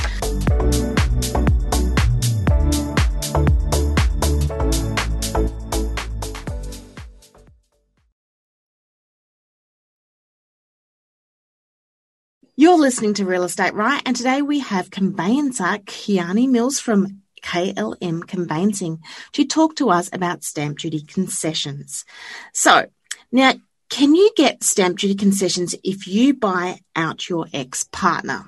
You're 12.57 12.79
listening 12.79 13.14
to 13.14 13.25
Real 13.25 13.42
Estate 13.42 13.75
Right, 13.75 14.01
and 14.07 14.14
today 14.14 14.40
we 14.40 14.61
have 14.61 14.90
conveyancer 14.90 15.79
Kiani 15.87 16.49
Mills 16.49 16.79
from 16.79 17.24
KLM 17.44 18.26
Conveyancing 18.26 19.00
to 19.33 19.44
talk 19.44 19.76
to 19.76 19.90
us 19.90 20.11
about 20.12 20.42
stamp 20.42 20.78
duty 20.78 21.02
concessions. 21.02 22.04
So, 22.52 22.87
now, 23.30 23.54
can 23.90 24.14
you 24.14 24.33
get 24.35 24.64
stamp 24.64 24.98
duty 24.98 25.14
concessions 25.14 25.74
if 25.85 26.09
you 26.09 26.35
buy 26.35 26.80
out 26.96 27.28
your 27.28 27.46
ex 27.52 27.85
partner? 27.85 28.44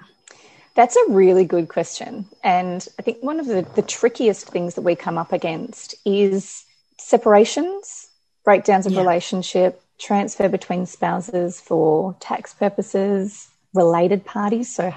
That's 0.74 0.96
a 0.96 1.10
really 1.10 1.44
good 1.44 1.68
question. 1.68 2.26
And 2.42 2.86
I 2.98 3.02
think 3.02 3.22
one 3.22 3.38
of 3.38 3.46
the, 3.46 3.66
the 3.74 3.82
trickiest 3.82 4.48
things 4.48 4.74
that 4.74 4.82
we 4.82 4.94
come 4.94 5.18
up 5.18 5.32
against 5.32 5.94
is 6.04 6.64
separations, 6.98 8.08
breakdowns 8.44 8.86
of 8.86 8.92
yeah. 8.92 9.00
relationship, 9.00 9.80
transfer 9.98 10.48
between 10.48 10.86
spouses 10.86 11.60
for 11.60 12.14
tax 12.20 12.52
purposes, 12.52 13.48
related 13.72 14.24
parties, 14.24 14.74
so 14.74 14.92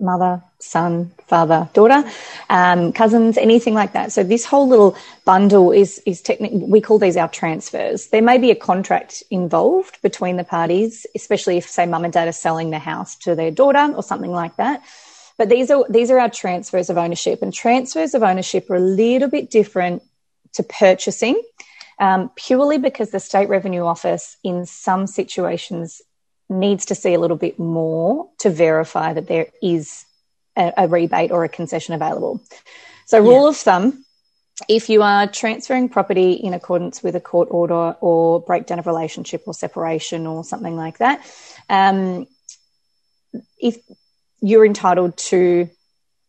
mother, 0.00 0.42
son, 0.60 1.12
father, 1.26 1.68
daughter, 1.72 2.04
um, 2.50 2.92
cousins, 2.92 3.36
anything 3.36 3.74
like 3.74 3.92
that. 3.92 4.12
So 4.12 4.22
this 4.22 4.44
whole 4.44 4.68
little 4.68 4.96
bundle 5.24 5.72
is 5.72 6.00
is 6.06 6.20
technically 6.20 6.58
we 6.58 6.80
call 6.80 6.98
these 6.98 7.16
our 7.16 7.28
transfers. 7.28 8.08
There 8.08 8.22
may 8.22 8.38
be 8.38 8.50
a 8.50 8.56
contract 8.56 9.22
involved 9.30 10.00
between 10.02 10.36
the 10.36 10.44
parties, 10.44 11.06
especially 11.14 11.58
if 11.58 11.68
say 11.68 11.86
mum 11.86 12.04
and 12.04 12.12
dad 12.12 12.28
are 12.28 12.32
selling 12.32 12.70
the 12.70 12.78
house 12.78 13.16
to 13.16 13.34
their 13.34 13.50
daughter 13.50 13.92
or 13.94 14.02
something 14.02 14.32
like 14.32 14.56
that. 14.56 14.82
But 15.36 15.48
these 15.48 15.70
are 15.70 15.84
these 15.88 16.10
are 16.10 16.18
our 16.18 16.30
transfers 16.30 16.90
of 16.90 16.98
ownership, 16.98 17.42
and 17.42 17.52
transfers 17.52 18.14
of 18.14 18.22
ownership 18.22 18.70
are 18.70 18.76
a 18.76 18.80
little 18.80 19.28
bit 19.28 19.50
different 19.50 20.02
to 20.54 20.62
purchasing. 20.62 21.40
Um, 22.00 22.30
purely 22.36 22.78
because 22.78 23.10
the 23.10 23.18
State 23.18 23.48
Revenue 23.48 23.84
Office, 23.84 24.36
in 24.44 24.66
some 24.66 25.08
situations, 25.08 26.00
needs 26.48 26.86
to 26.86 26.94
see 26.94 27.14
a 27.14 27.18
little 27.18 27.36
bit 27.36 27.58
more 27.58 28.28
to 28.38 28.50
verify 28.50 29.12
that 29.12 29.28
there 29.28 29.48
is 29.62 30.04
a, 30.56 30.72
a 30.76 30.88
rebate 30.88 31.30
or 31.30 31.44
a 31.44 31.48
concession 31.48 31.94
available. 31.94 32.40
So, 33.06 33.20
rule 33.20 33.44
yeah. 33.44 33.48
of 33.48 33.56
thumb 33.56 34.04
if 34.66 34.88
you 34.88 35.02
are 35.02 35.26
transferring 35.28 35.88
property 35.88 36.32
in 36.32 36.54
accordance 36.54 37.02
with 37.02 37.14
a 37.14 37.20
court 37.20 37.48
order 37.50 37.94
or 38.00 38.40
breakdown 38.40 38.78
of 38.78 38.86
relationship 38.86 39.42
or 39.46 39.54
separation 39.54 40.26
or 40.26 40.42
something 40.42 40.74
like 40.74 40.98
that, 40.98 41.24
um, 41.68 42.26
if 43.58 43.76
you're 44.40 44.66
entitled 44.66 45.16
to, 45.16 45.68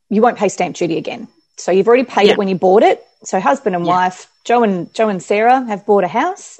you 0.10 0.22
won't 0.22 0.38
pay 0.38 0.50
stamp 0.50 0.76
duty 0.76 0.98
again. 0.98 1.28
So 1.58 1.72
you've 1.72 1.88
already 1.88 2.04
paid 2.04 2.28
yeah. 2.28 2.34
it 2.34 2.38
when 2.38 2.48
you 2.48 2.56
bought 2.56 2.84
it. 2.84 3.04
So 3.24 3.40
husband 3.40 3.76
and 3.76 3.86
yeah. 3.86 3.92
wife, 3.92 4.32
Joe 4.46 4.64
and 4.64 4.94
Joe 4.94 5.10
and 5.10 5.22
Sarah 5.22 5.66
have 5.66 5.86
bought 5.86 6.04
a 6.04 6.08
house. 6.08 6.60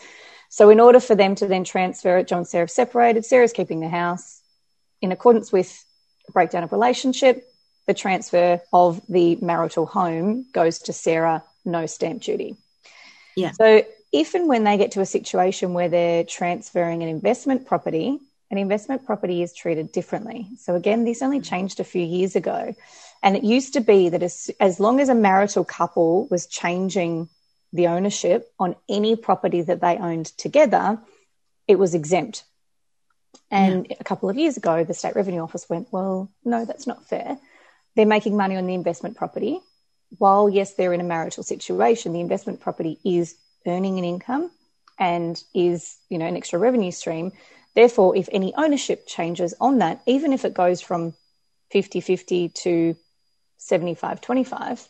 So, 0.60 0.70
in 0.70 0.82
order 0.82 1.00
for 1.00 1.16
them 1.16 1.36
to 1.36 1.48
then 1.48 1.64
transfer 1.64 2.18
it, 2.18 2.28
John 2.28 2.40
and 2.40 2.48
Sarah 2.48 2.64
have 2.64 2.70
separated. 2.70 3.24
Sarah's 3.24 3.54
keeping 3.54 3.80
the 3.80 3.88
house 3.88 4.42
in 5.02 5.14
accordance 5.14 5.54
with 5.54 5.86
a 6.28 6.34
breakdown 6.34 6.64
of 6.64 6.74
relationship. 6.74 7.50
The 7.88 7.94
transfer 7.94 8.60
of 8.74 9.00
the 9.08 9.38
marital 9.38 9.86
home 9.86 10.48
goes 10.52 10.80
to 10.80 10.92
Sarah, 10.92 11.46
no 11.64 11.86
stamp 11.86 12.24
duty. 12.24 12.58
Yeah. 13.38 13.52
So, 13.52 13.84
if 14.12 14.34
and 14.34 14.50
when 14.50 14.66
they 14.66 14.78
get 14.78 14.92
to 14.92 15.00
a 15.00 15.06
situation 15.06 15.74
where 15.74 15.88
they're 15.88 16.26
transferring 16.26 17.04
an 17.04 17.08
investment 17.08 17.66
property, 17.66 18.20
an 18.52 18.58
investment 18.58 19.06
property 19.06 19.42
is 19.42 19.54
treated 19.54 19.94
differently. 19.94 20.46
So, 20.58 20.76
again, 20.76 21.06
this 21.06 21.22
only 21.22 21.40
changed 21.40 21.80
a 21.80 21.86
few 21.86 22.04
years 22.04 22.36
ago. 22.36 22.76
And 23.24 23.38
it 23.38 23.46
used 23.46 23.76
to 23.76 23.80
be 23.80 24.10
that 24.10 24.24
as, 24.24 24.52
as 24.60 24.78
long 24.78 25.00
as 25.00 25.08
a 25.08 25.16
marital 25.16 25.64
couple 25.64 26.28
was 26.28 26.48
changing 26.48 27.30
the 27.72 27.88
ownership 27.88 28.52
on 28.60 28.76
any 28.88 29.16
property 29.16 29.62
that 29.62 29.82
they 29.82 29.98
owned 29.98 30.26
together, 30.38 31.00
it 31.68 31.78
was 31.78 31.94
exempt. 31.94 32.44
And 33.52 33.88
yeah. 33.90 33.98
a 34.00 34.04
couple 34.04 34.30
of 34.30 34.38
years 34.38 34.58
ago, 34.58 34.84
the 34.84 34.94
State 34.94 35.16
Revenue 35.16 35.42
Office 35.42 35.70
went, 35.70 35.88
well, 35.92 36.32
no, 36.44 36.66
that's 36.66 36.88
not 36.88 37.08
fair. 37.08 37.38
They're 37.96 38.06
making 38.06 38.38
money 38.38 38.56
on 38.56 38.66
the 38.66 38.74
investment 38.74 39.18
property. 39.18 39.60
While, 40.18 40.50
yes, 40.50 40.74
they're 40.74 40.94
in 40.94 41.02
a 41.02 41.06
marital 41.06 41.44
situation, 41.44 42.14
the 42.14 42.22
investment 42.22 42.60
property 42.60 43.00
is 43.04 43.36
earning 43.68 44.00
an 44.00 44.06
income 44.06 44.52
and 44.98 45.42
is, 45.54 45.98
you 46.10 46.18
know, 46.18 46.26
an 46.26 46.38
extra 46.38 46.60
revenue 46.60 46.92
stream. 46.92 47.32
Therefore, 47.76 48.16
if 48.16 48.28
any 48.32 48.54
ownership 48.56 49.08
changes 49.08 49.54
on 49.62 49.80
that, 49.80 50.02
even 50.06 50.34
if 50.34 50.46
it 50.46 50.54
goes 50.54 50.82
from 50.82 51.14
50 51.72 52.02
50 52.02 52.50
to 52.50 52.96
75 53.58 54.22
25, 54.22 54.88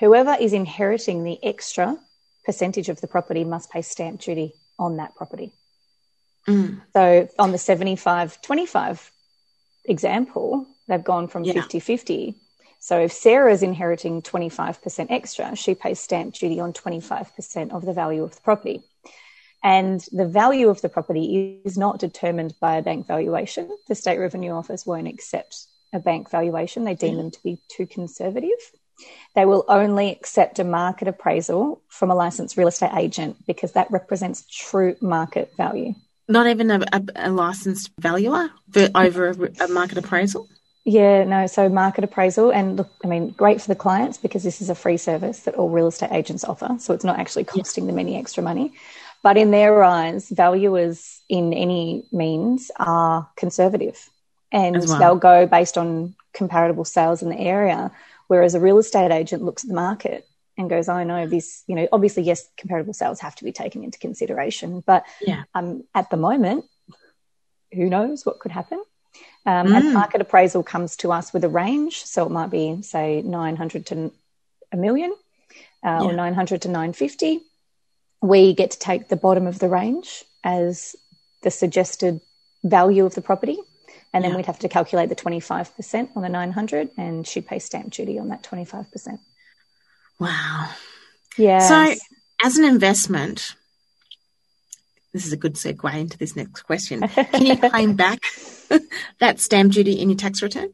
whoever 0.00 0.36
is 0.40 0.52
inheriting 0.52 1.24
the 1.24 1.38
extra 1.44 1.98
percentage 2.44 2.88
of 2.88 3.00
the 3.00 3.06
property 3.06 3.44
must 3.44 3.70
pay 3.70 3.82
stamp 3.82 4.20
duty 4.20 4.54
on 4.78 4.96
that 4.96 5.14
property. 5.14 5.52
Mm. 6.48 6.80
So 6.92 7.28
on 7.38 7.52
the 7.52 7.58
75 7.58 8.42
25 8.42 9.10
example, 9.84 10.66
they've 10.88 11.02
gone 11.02 11.28
from 11.28 11.44
50 11.44 11.78
Yeah. 11.78 11.82
50. 11.82 12.36
So 12.80 12.98
if 12.98 13.12
Sarah's 13.12 13.62
inheriting 13.62 14.22
25% 14.22 15.06
extra, 15.10 15.54
she 15.54 15.76
pays 15.76 16.00
stamp 16.00 16.34
duty 16.34 16.58
on 16.58 16.72
25% 16.72 17.70
of 17.70 17.84
the 17.84 17.92
value 17.92 18.24
of 18.24 18.34
the 18.34 18.40
property. 18.40 18.82
And 19.62 20.04
the 20.10 20.26
value 20.26 20.68
of 20.68 20.80
the 20.80 20.88
property 20.88 21.60
is 21.64 21.78
not 21.78 22.00
determined 22.00 22.54
by 22.60 22.76
a 22.76 22.82
bank 22.82 23.06
valuation. 23.06 23.70
The 23.86 23.94
State 23.94 24.18
Revenue 24.18 24.50
Office 24.50 24.84
won't 24.84 25.06
accept 25.06 25.66
a 25.92 26.00
bank 26.00 26.30
valuation, 26.30 26.84
they 26.84 26.94
deem 26.94 27.18
them 27.18 27.30
to 27.30 27.42
be 27.42 27.60
too 27.68 27.86
conservative. 27.86 28.50
They 29.34 29.44
will 29.44 29.64
only 29.68 30.10
accept 30.10 30.58
a 30.58 30.64
market 30.64 31.08
appraisal 31.08 31.80
from 31.88 32.10
a 32.10 32.14
licensed 32.14 32.56
real 32.56 32.68
estate 32.68 32.92
agent 32.94 33.36
because 33.46 33.72
that 33.72 33.90
represents 33.90 34.44
true 34.48 34.96
market 35.00 35.52
value. 35.56 35.94
Not 36.28 36.46
even 36.46 36.70
a, 36.70 36.80
a, 36.92 37.02
a 37.16 37.30
licensed 37.30 37.90
valuer 37.98 38.50
for, 38.70 38.88
over 38.94 39.30
a, 39.30 39.64
a 39.64 39.68
market 39.68 39.98
appraisal. 39.98 40.48
Yeah, 40.84 41.24
no, 41.24 41.46
so 41.46 41.68
market 41.68 42.02
appraisal, 42.02 42.50
and 42.50 42.76
look, 42.76 42.90
I 43.04 43.06
mean, 43.06 43.30
great 43.30 43.60
for 43.60 43.68
the 43.68 43.76
clients 43.76 44.18
because 44.18 44.42
this 44.42 44.60
is 44.60 44.68
a 44.68 44.74
free 44.74 44.96
service 44.96 45.40
that 45.40 45.54
all 45.54 45.70
real 45.70 45.86
estate 45.86 46.10
agents 46.10 46.44
offer. 46.44 46.76
So 46.80 46.92
it's 46.92 47.04
not 47.04 47.18
actually 47.18 47.44
costing 47.44 47.86
them 47.86 47.98
any 47.98 48.16
extra 48.16 48.42
money. 48.42 48.72
But 49.22 49.36
in 49.36 49.52
their 49.52 49.84
eyes, 49.84 50.28
valuers 50.28 51.20
in 51.28 51.52
any 51.52 52.04
means 52.10 52.72
are 52.76 53.28
conservative 53.36 54.10
and 54.50 54.76
well. 54.76 54.98
they'll 54.98 55.16
go 55.16 55.46
based 55.46 55.78
on 55.78 56.16
comparable 56.34 56.84
sales 56.84 57.22
in 57.22 57.28
the 57.28 57.38
area. 57.38 57.92
Whereas 58.32 58.54
a 58.54 58.60
real 58.60 58.78
estate 58.78 59.10
agent 59.10 59.42
looks 59.42 59.62
at 59.62 59.68
the 59.68 59.74
market 59.74 60.26
and 60.56 60.70
goes, 60.70 60.88
I 60.88 61.04
know 61.04 61.26
this, 61.26 61.64
you 61.66 61.74
know, 61.74 61.86
obviously, 61.92 62.22
yes, 62.22 62.48
comparable 62.56 62.94
sales 62.94 63.20
have 63.20 63.36
to 63.36 63.44
be 63.44 63.52
taken 63.52 63.84
into 63.84 63.98
consideration. 63.98 64.82
But 64.86 65.04
Yeah. 65.20 65.42
um, 65.54 65.84
at 65.94 66.08
the 66.08 66.16
moment, 66.16 66.64
who 67.74 67.90
knows 67.90 68.24
what 68.24 68.38
could 68.38 68.50
happen? 68.50 68.82
Um, 69.44 69.74
And 69.74 69.84
Mm. 69.84 69.92
market 69.92 70.22
appraisal 70.22 70.62
comes 70.62 70.96
to 71.02 71.12
us 71.12 71.34
with 71.34 71.44
a 71.44 71.50
range. 71.50 72.06
So 72.06 72.24
it 72.24 72.30
might 72.30 72.48
be, 72.48 72.80
say, 72.80 73.20
900 73.20 73.84
to 73.88 74.10
a 74.72 74.78
million 74.78 75.12
uh, 75.84 76.02
or 76.02 76.14
900 76.14 76.62
to 76.62 76.68
950. 76.68 77.42
We 78.22 78.54
get 78.54 78.70
to 78.70 78.78
take 78.78 79.08
the 79.08 79.16
bottom 79.16 79.46
of 79.46 79.58
the 79.58 79.68
range 79.68 80.24
as 80.42 80.96
the 81.42 81.50
suggested 81.50 82.22
value 82.64 83.04
of 83.04 83.14
the 83.14 83.20
property. 83.20 83.58
And 84.12 84.22
then 84.22 84.32
Yeah. 84.32 84.36
we'd 84.36 84.46
have 84.46 84.58
to 84.60 84.68
calculate 84.68 85.08
the 85.08 85.16
25% 85.16 86.10
on 86.14 86.22
the 86.22 86.28
900 86.28 86.90
and 86.98 87.26
she'd 87.26 87.46
pay 87.46 87.58
stamp 87.58 87.90
duty 87.90 88.18
on 88.18 88.28
that 88.28 88.42
25%. 88.42 89.18
Wow. 90.18 90.70
Yeah. 91.36 91.58
So, 91.60 91.94
as 92.44 92.58
an 92.58 92.64
investment, 92.64 93.54
this 95.12 95.26
is 95.26 95.32
a 95.32 95.36
good 95.36 95.54
segue 95.54 95.94
into 95.94 96.18
this 96.18 96.36
next 96.36 96.62
question. 96.62 97.00
Can 97.08 97.46
you 97.46 97.56
claim 97.70 97.94
back 97.96 98.20
that 99.20 99.40
stamp 99.40 99.72
duty 99.72 99.92
in 99.92 100.10
your 100.10 100.16
tax 100.18 100.42
return? 100.42 100.72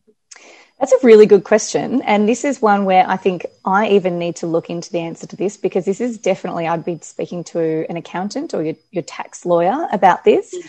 That's 0.79 0.92
a 0.92 0.98
really 1.03 1.27
good 1.27 1.42
question. 1.42 2.03
And 2.03 2.29
this 2.29 2.44
is 2.44 2.62
one 2.62 2.85
where 2.85 3.05
I 3.09 3.16
think 3.16 3.46
I 3.64 3.88
even 3.88 4.18
need 4.18 4.37
to 4.37 4.46
look 4.46 4.70
into 4.70 4.92
the 4.92 5.01
answer 5.01 5.27
to 5.27 5.35
this 5.35 5.57
because 5.57 5.85
this 5.85 6.01
is 6.01 6.18
definitely, 6.18 6.68
I'd 6.68 6.85
be 6.85 6.98
speaking 7.03 7.42
to 7.44 7.85
an 7.90 7.96
accountant 7.96 8.55
or 8.55 8.62
your, 8.62 8.77
your 8.92 9.03
tax 9.03 9.44
lawyer 9.44 9.88
about 9.90 10.24
this. 10.24 10.55
Mm. 10.55 10.68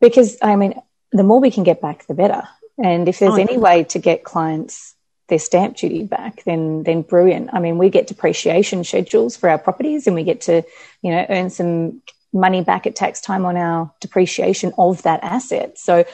Because, 0.00 0.36
I 0.42 0.54
mean, 0.56 0.74
the 1.12 1.22
more 1.24 1.40
we 1.40 1.50
can 1.50 1.64
get 1.64 1.80
back, 1.80 2.06
the 2.06 2.14
better. 2.14 2.42
And 2.82 3.08
if 3.08 3.18
there's 3.18 3.34
Oh, 3.34 3.40
any 3.40 3.58
way 3.58 3.84
to 3.84 3.98
get 3.98 4.24
clients 4.24 4.94
their 5.28 5.38
stamp 5.38 5.76
duty 5.76 6.04
back, 6.04 6.42
then 6.44 6.82
then 6.84 7.02
brilliant. 7.02 7.50
I 7.52 7.60
mean, 7.60 7.78
we 7.78 7.90
get 7.90 8.06
depreciation 8.06 8.84
schedules 8.84 9.36
for 9.36 9.48
our 9.50 9.58
properties, 9.58 10.06
and 10.06 10.16
we 10.16 10.24
get 10.24 10.42
to 10.42 10.62
you 11.02 11.10
know 11.10 11.26
earn 11.28 11.50
some 11.50 12.02
money 12.32 12.62
back 12.62 12.86
at 12.86 12.94
tax 12.94 13.20
time 13.20 13.44
on 13.44 13.56
our 13.56 13.92
depreciation 14.00 14.72
of 14.78 15.02
that 15.02 15.22
asset. 15.22 15.78
So 15.78 16.04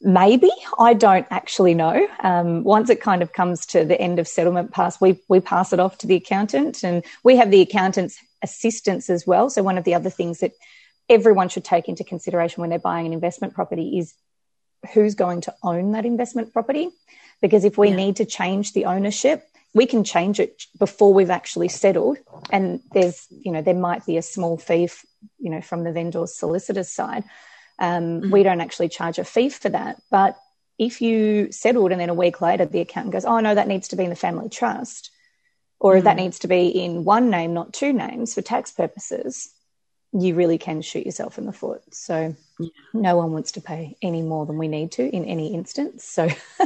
maybe 0.00 0.50
I 0.78 0.94
don't 0.94 1.26
actually 1.30 1.74
know. 1.74 2.06
Um, 2.22 2.62
once 2.64 2.90
it 2.90 3.00
kind 3.00 3.22
of 3.22 3.32
comes 3.32 3.66
to 3.66 3.84
the 3.84 4.00
end 4.00 4.18
of 4.18 4.28
settlement 4.28 4.72
pass, 4.72 5.00
we 5.00 5.20
we 5.28 5.40
pass 5.40 5.72
it 5.72 5.80
off 5.80 5.98
to 5.98 6.06
the 6.06 6.16
accountant, 6.16 6.82
and 6.82 7.04
we 7.24 7.36
have 7.36 7.50
the 7.50 7.60
accountant's 7.62 8.18
assistance 8.42 9.10
as 9.10 9.26
well. 9.26 9.50
So 9.50 9.62
one 9.62 9.78
of 9.78 9.84
the 9.84 9.94
other 9.94 10.10
things 10.10 10.40
that 10.40 10.52
everyone 11.08 11.48
should 11.48 11.64
take 11.64 11.88
into 11.88 12.04
consideration 12.04 12.60
when 12.60 12.70
they're 12.70 12.78
buying 12.78 13.06
an 13.06 13.12
investment 13.12 13.54
property 13.54 13.98
is 13.98 14.14
who's 14.92 15.14
going 15.14 15.42
to 15.42 15.54
own 15.62 15.92
that 15.92 16.06
investment 16.06 16.52
property. 16.52 16.90
Because 17.40 17.64
if 17.64 17.76
we 17.76 17.88
Yeah. 17.88 17.96
need 17.96 18.16
to 18.16 18.24
change 18.24 18.72
the 18.72 18.86
ownership, 18.86 19.48
we 19.74 19.86
can 19.86 20.04
change 20.04 20.40
it 20.40 20.64
before 20.78 21.12
we've 21.12 21.30
actually 21.30 21.68
settled. 21.68 22.18
And 22.50 22.80
there's, 22.92 23.26
you 23.30 23.52
know, 23.52 23.60
there 23.60 23.74
might 23.74 24.06
be 24.06 24.16
a 24.16 24.22
small 24.22 24.56
fee, 24.56 24.88
you 25.38 25.50
know, 25.50 25.60
from 25.60 25.84
the 25.84 25.92
vendor's 25.92 26.34
solicitor's 26.34 26.88
side. 26.88 27.24
Um, 27.78 28.30
We 28.30 28.42
don't 28.42 28.62
actually 28.62 28.88
charge 28.88 29.18
a 29.18 29.24
fee 29.24 29.50
for 29.50 29.68
that. 29.68 30.00
But 30.10 30.38
if 30.78 31.02
you 31.02 31.52
settled 31.52 31.92
and 31.92 32.00
then 32.00 32.08
a 32.08 32.14
week 32.14 32.40
later 32.40 32.64
the 32.64 32.80
accountant 32.80 33.12
goes, 33.12 33.26
oh, 33.26 33.40
no, 33.40 33.54
that 33.54 33.68
needs 33.68 33.88
to 33.88 33.96
be 33.96 34.04
in 34.04 34.10
the 34.10 34.16
family 34.16 34.48
trust, 34.48 35.10
or 35.78 36.00
that 36.00 36.16
needs 36.16 36.38
to 36.38 36.48
be 36.48 36.68
in 36.68 37.04
one 37.04 37.28
name, 37.28 37.52
not 37.52 37.74
two 37.74 37.92
names 37.92 38.32
for 38.32 38.40
tax 38.40 38.72
purposes, 38.72 39.50
you 40.12 40.34
really 40.34 40.58
can 40.58 40.82
shoot 40.82 41.04
yourself 41.04 41.38
in 41.38 41.46
the 41.46 41.52
foot. 41.52 41.82
So 41.92 42.34
no 42.94 43.16
one 43.16 43.32
wants 43.32 43.52
to 43.52 43.60
pay 43.60 43.96
any 44.00 44.22
more 44.22 44.46
than 44.46 44.56
we 44.56 44.68
need 44.68 44.92
to 44.92 45.04
in 45.06 45.24
any 45.24 45.52
instance. 45.54 46.04
So 46.04 46.24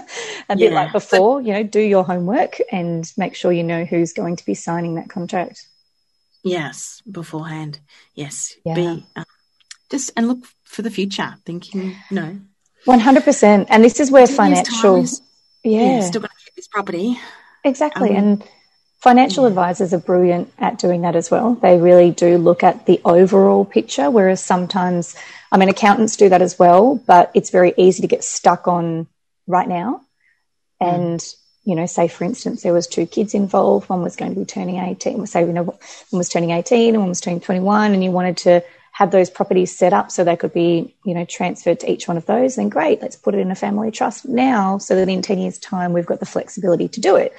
a 0.48 0.56
bit 0.56 0.70
Yeah. 0.70 0.70
like 0.70 0.92
before, 0.92 1.40
you 1.40 1.52
know, 1.52 1.62
do 1.62 1.80
your 1.80 2.04
homework 2.04 2.58
and 2.70 3.10
make 3.16 3.34
sure 3.34 3.50
you 3.52 3.64
know 3.64 3.84
who's 3.84 4.12
going 4.12 4.36
to 4.36 4.44
be 4.44 4.54
signing 4.54 4.94
that 4.96 5.08
contract. 5.08 5.66
Yes, 6.44 7.02
beforehand. 7.10 7.80
Yes. 8.14 8.54
Yeah. 8.64 8.74
Be 8.74 9.06
um, 9.16 9.24
just 9.90 10.12
and 10.16 10.28
look 10.28 10.44
for 10.62 10.82
the 10.82 10.90
future, 10.90 11.34
thinking, 11.44 11.96
no, 12.10 12.38
One 12.84 13.00
hundred 13.00 13.24
percent. 13.24 13.66
And 13.70 13.84
this 13.84 14.00
is 14.00 14.10
where 14.10 14.26
Ten 14.26 14.36
financial 14.36 15.04
yeah, 15.64 15.96
yeah, 15.96 16.00
still 16.00 16.22
going 16.22 16.30
to 16.30 16.44
keep 16.44 16.54
this 16.54 16.68
property. 16.68 17.18
Exactly. 17.64 18.10
Um, 18.10 18.16
and 18.16 18.44
financial 19.00 19.46
advisors 19.46 19.94
are 19.94 19.98
brilliant 19.98 20.52
at 20.58 20.78
doing 20.78 21.02
that 21.02 21.16
as 21.16 21.30
well. 21.30 21.54
They 21.54 21.78
really 21.78 22.10
do 22.10 22.36
look 22.38 22.62
at 22.62 22.86
the 22.86 23.00
overall 23.04 23.64
picture, 23.64 24.10
whereas 24.10 24.42
sometimes, 24.42 25.16
I 25.50 25.56
mean, 25.56 25.68
accountants 25.68 26.16
do 26.16 26.28
that 26.28 26.42
as 26.42 26.58
well, 26.58 26.96
but 27.06 27.30
it's 27.34 27.50
very 27.50 27.72
easy 27.76 28.02
to 28.02 28.08
get 28.08 28.22
stuck 28.22 28.68
on 28.68 29.06
right 29.46 29.68
now. 29.68 30.02
Mm. 30.82 30.94
And, 30.94 31.34
you 31.64 31.74
know, 31.74 31.86
say 31.86 32.08
for 32.08 32.24
instance, 32.24 32.62
there 32.62 32.74
was 32.74 32.86
two 32.86 33.06
kids 33.06 33.32
involved. 33.32 33.88
One 33.88 34.02
was 34.02 34.16
going 34.16 34.34
to 34.34 34.40
be 34.40 34.46
turning 34.46 34.76
18, 34.76 35.26
say, 35.26 35.46
you 35.46 35.52
know, 35.52 35.64
one 35.64 35.78
was 36.12 36.28
turning 36.28 36.50
18 36.50 36.94
and 36.94 37.02
one 37.02 37.08
was 37.08 37.20
turning 37.20 37.40
21 37.40 37.92
and 37.94 38.04
you 38.04 38.10
wanted 38.10 38.36
to 38.38 38.62
have 38.92 39.12
those 39.12 39.30
properties 39.30 39.74
set 39.74 39.94
up 39.94 40.10
so 40.10 40.24
they 40.24 40.36
could 40.36 40.52
be, 40.52 40.94
you 41.06 41.14
know, 41.14 41.24
transferred 41.24 41.80
to 41.80 41.90
each 41.90 42.06
one 42.06 42.16
of 42.16 42.26
those, 42.26 42.56
then 42.56 42.68
great, 42.68 43.00
let's 43.00 43.16
put 43.16 43.34
it 43.34 43.38
in 43.38 43.50
a 43.50 43.54
family 43.54 43.90
trust 43.90 44.26
now 44.26 44.76
so 44.78 44.96
that 44.96 45.08
in 45.08 45.22
10 45.22 45.38
years' 45.38 45.58
time 45.58 45.92
we've 45.94 46.06
got 46.06 46.20
the 46.20 46.26
flexibility 46.26 46.88
to 46.88 47.00
do 47.00 47.16
it. 47.16 47.32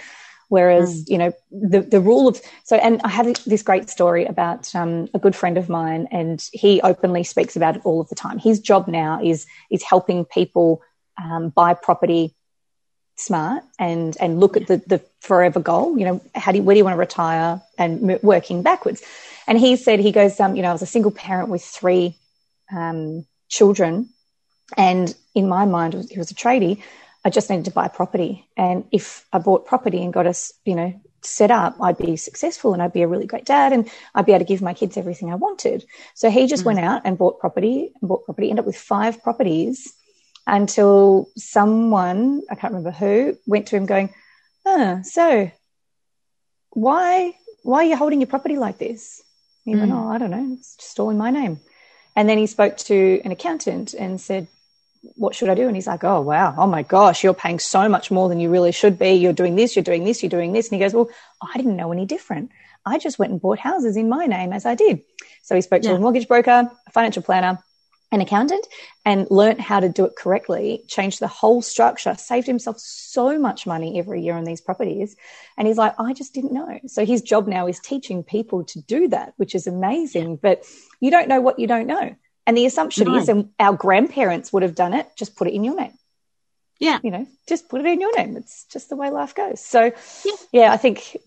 Whereas, 0.51 1.09
you 1.09 1.17
know, 1.17 1.31
the, 1.49 1.79
the 1.79 2.01
rule 2.01 2.27
of 2.27 2.41
so, 2.65 2.75
and 2.75 2.99
I 3.05 3.07
have 3.07 3.25
this 3.45 3.61
great 3.63 3.89
story 3.89 4.25
about 4.25 4.75
um, 4.75 5.07
a 5.13 5.19
good 5.19 5.33
friend 5.33 5.57
of 5.57 5.69
mine, 5.69 6.09
and 6.11 6.45
he 6.51 6.81
openly 6.81 7.23
speaks 7.23 7.55
about 7.55 7.77
it 7.77 7.81
all 7.85 8.01
of 8.01 8.09
the 8.09 8.15
time. 8.15 8.37
His 8.37 8.59
job 8.59 8.89
now 8.89 9.21
is 9.23 9.47
is 9.69 9.81
helping 9.81 10.25
people 10.25 10.81
um, 11.23 11.51
buy 11.55 11.73
property 11.73 12.35
smart 13.15 13.63
and 13.79 14.17
and 14.19 14.41
look 14.41 14.57
at 14.57 14.67
the 14.67 14.83
the 14.87 15.01
forever 15.21 15.61
goal. 15.61 15.97
You 15.97 16.05
know, 16.05 16.21
how 16.35 16.51
do 16.51 16.57
you, 16.57 16.63
where 16.65 16.73
do 16.73 16.79
you 16.79 16.83
want 16.83 16.95
to 16.95 16.99
retire 16.99 17.61
and 17.77 18.11
m- 18.11 18.19
working 18.21 18.61
backwards. 18.61 19.01
And 19.47 19.57
he 19.57 19.77
said 19.77 20.01
he 20.01 20.11
goes, 20.11 20.37
um, 20.37 20.57
you 20.57 20.63
know, 20.63 20.69
I 20.71 20.73
was 20.73 20.81
a 20.81 20.85
single 20.95 21.11
parent 21.11 21.47
with 21.47 21.63
three 21.63 22.17
um, 22.75 23.25
children, 23.47 24.09
and 24.75 25.15
in 25.33 25.47
my 25.47 25.63
mind, 25.63 25.93
he 26.11 26.17
was 26.17 26.29
a 26.29 26.35
tradie. 26.35 26.83
I 27.23 27.29
just 27.29 27.49
needed 27.49 27.65
to 27.65 27.71
buy 27.71 27.87
property, 27.87 28.47
and 28.57 28.85
if 28.91 29.25
I 29.31 29.39
bought 29.39 29.65
property 29.65 30.03
and 30.03 30.11
got 30.11 30.25
us, 30.25 30.51
you 30.65 30.75
know, 30.75 30.99
set 31.21 31.51
up, 31.51 31.75
I'd 31.79 31.97
be 31.97 32.17
successful 32.17 32.73
and 32.73 32.81
I'd 32.81 32.93
be 32.93 33.03
a 33.03 33.07
really 33.07 33.27
great 33.27 33.45
dad, 33.45 33.73
and 33.73 33.89
I'd 34.15 34.25
be 34.25 34.31
able 34.31 34.45
to 34.45 34.49
give 34.49 34.61
my 34.61 34.73
kids 34.73 34.97
everything 34.97 35.31
I 35.31 35.35
wanted. 35.35 35.85
So 36.15 36.31
he 36.31 36.47
just 36.47 36.65
went 36.65 36.79
mm. 36.79 36.83
out 36.83 37.03
and 37.05 37.17
bought 37.17 37.39
property 37.39 37.91
and 38.01 38.09
bought 38.09 38.25
property, 38.25 38.49
ended 38.49 38.63
up 38.63 38.65
with 38.65 38.77
five 38.77 39.21
properties 39.21 39.93
until 40.47 41.29
someone 41.37 42.41
I 42.49 42.55
can't 42.55 42.73
remember 42.73 42.91
who 42.91 43.37
went 43.45 43.67
to 43.67 43.75
him 43.75 43.85
going, 43.85 44.13
"Oh, 44.65 45.01
so 45.03 45.51
why 46.71 47.37
why 47.63 47.85
are 47.85 47.89
you 47.89 47.97
holding 47.97 48.19
your 48.19 48.27
property 48.27 48.57
like 48.57 48.79
this?" 48.79 49.21
He 49.63 49.75
went, 49.75 49.91
mm. 49.91 49.95
"Oh, 49.95 50.09
I 50.09 50.17
don't 50.17 50.31
know, 50.31 50.55
it's 50.57 50.75
just 50.75 50.99
all 50.99 51.11
in 51.11 51.17
my 51.17 51.29
name." 51.29 51.59
And 52.15 52.27
then 52.27 52.39
he 52.39 52.47
spoke 52.47 52.77
to 52.77 53.21
an 53.23 53.31
accountant 53.31 53.93
and 53.93 54.19
said, 54.19 54.47
what 55.15 55.33
should 55.35 55.49
I 55.49 55.55
do? 55.55 55.67
And 55.67 55.75
he's 55.75 55.87
like, 55.87 56.03
oh, 56.03 56.21
wow. 56.21 56.53
Oh 56.57 56.67
my 56.67 56.83
gosh, 56.83 57.23
you're 57.23 57.33
paying 57.33 57.59
so 57.59 57.89
much 57.89 58.11
more 58.11 58.29
than 58.29 58.39
you 58.39 58.49
really 58.49 58.71
should 58.71 58.99
be. 58.99 59.11
You're 59.11 59.33
doing 59.33 59.55
this, 59.55 59.75
you're 59.75 59.83
doing 59.83 60.03
this, 60.03 60.21
you're 60.21 60.29
doing 60.29 60.53
this. 60.53 60.69
And 60.69 60.75
he 60.79 60.85
goes, 60.85 60.93
well, 60.93 61.09
I 61.41 61.57
didn't 61.57 61.75
know 61.75 61.91
any 61.91 62.05
different. 62.05 62.51
I 62.85 62.97
just 62.97 63.19
went 63.19 63.31
and 63.31 63.41
bought 63.41 63.59
houses 63.59 63.97
in 63.97 64.09
my 64.09 64.25
name 64.25 64.53
as 64.53 64.65
I 64.65 64.75
did. 64.75 65.01
So 65.43 65.55
he 65.55 65.61
spoke 65.61 65.81
to 65.83 65.89
Yeah. 65.89 65.95
a 65.95 65.99
mortgage 65.99 66.27
broker, 66.27 66.69
a 66.87 66.91
financial 66.91 67.23
planner, 67.23 67.59
an 68.11 68.21
accountant 68.21 68.67
and 69.05 69.25
learnt 69.31 69.59
how 69.59 69.79
to 69.79 69.87
do 69.87 70.03
it 70.05 70.15
correctly, 70.17 70.83
changed 70.87 71.19
the 71.19 71.27
whole 71.27 71.61
structure, 71.61 72.13
saved 72.15 72.45
himself 72.45 72.77
so 72.77 73.39
much 73.39 73.65
money 73.65 73.97
every 73.97 74.21
year 74.21 74.35
on 74.35 74.43
these 74.43 74.59
properties. 74.59 75.15
And 75.57 75.67
he's 75.67 75.77
like, 75.77 75.95
I 75.97 76.13
just 76.13 76.33
didn't 76.33 76.51
know. 76.51 76.79
So 76.87 77.05
his 77.05 77.21
job 77.21 77.47
now 77.47 77.67
is 77.67 77.79
teaching 77.79 78.23
people 78.23 78.65
to 78.65 78.81
do 78.81 79.07
that, 79.09 79.33
which 79.37 79.55
is 79.55 79.65
amazing. 79.65 80.35
But 80.35 80.65
you 80.99 81.09
don't 81.09 81.29
know 81.29 81.39
what 81.39 81.57
you 81.59 81.67
don't 81.67 81.87
know. 81.87 82.15
And 82.47 82.57
the 82.57 82.65
assumption 82.65 83.07
no. 83.07 83.17
is, 83.17 83.29
and 83.29 83.49
our 83.59 83.73
grandparents 83.73 84.51
would 84.51 84.63
have 84.63 84.75
done 84.75 84.93
it, 84.93 85.07
just 85.15 85.35
put 85.35 85.47
it 85.47 85.53
in 85.53 85.63
your 85.63 85.75
name. 85.75 85.93
Yeah. 86.79 86.99
You 87.03 87.11
know, 87.11 87.27
just 87.47 87.69
put 87.69 87.81
it 87.81 87.87
in 87.87 88.01
your 88.01 88.15
name. 88.17 88.35
It's 88.35 88.65
just 88.65 88.89
the 88.89 88.95
way 88.95 89.11
life 89.11 89.35
goes. 89.35 89.63
So, 89.63 89.91
yeah, 90.25 90.33
yeah 90.51 90.73
I 90.73 90.77
think 90.77 91.17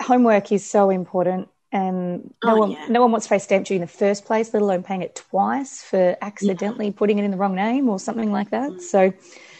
homework 0.00 0.52
is 0.52 0.68
so 0.68 0.90
important 0.90 1.48
and 1.72 2.32
no 2.44 2.54
oh, 2.54 2.58
one 2.58 2.70
yeah. 2.70 2.86
no 2.88 3.02
one 3.02 3.10
wants 3.10 3.26
to 3.26 3.30
pay 3.30 3.38
stamp 3.40 3.66
duty 3.66 3.74
in 3.76 3.80
the 3.80 3.88
first 3.88 4.24
place, 4.24 4.54
let 4.54 4.62
alone 4.62 4.84
paying 4.84 5.02
it 5.02 5.16
twice 5.16 5.82
for 5.82 6.16
accidentally 6.22 6.86
yeah. 6.86 6.92
putting 6.96 7.18
it 7.18 7.24
in 7.24 7.32
the 7.32 7.36
wrong 7.36 7.56
name 7.56 7.88
or 7.88 7.98
something 7.98 8.30
like 8.30 8.50
that. 8.50 8.70
Mm. 8.70 8.80
So 8.80 9.12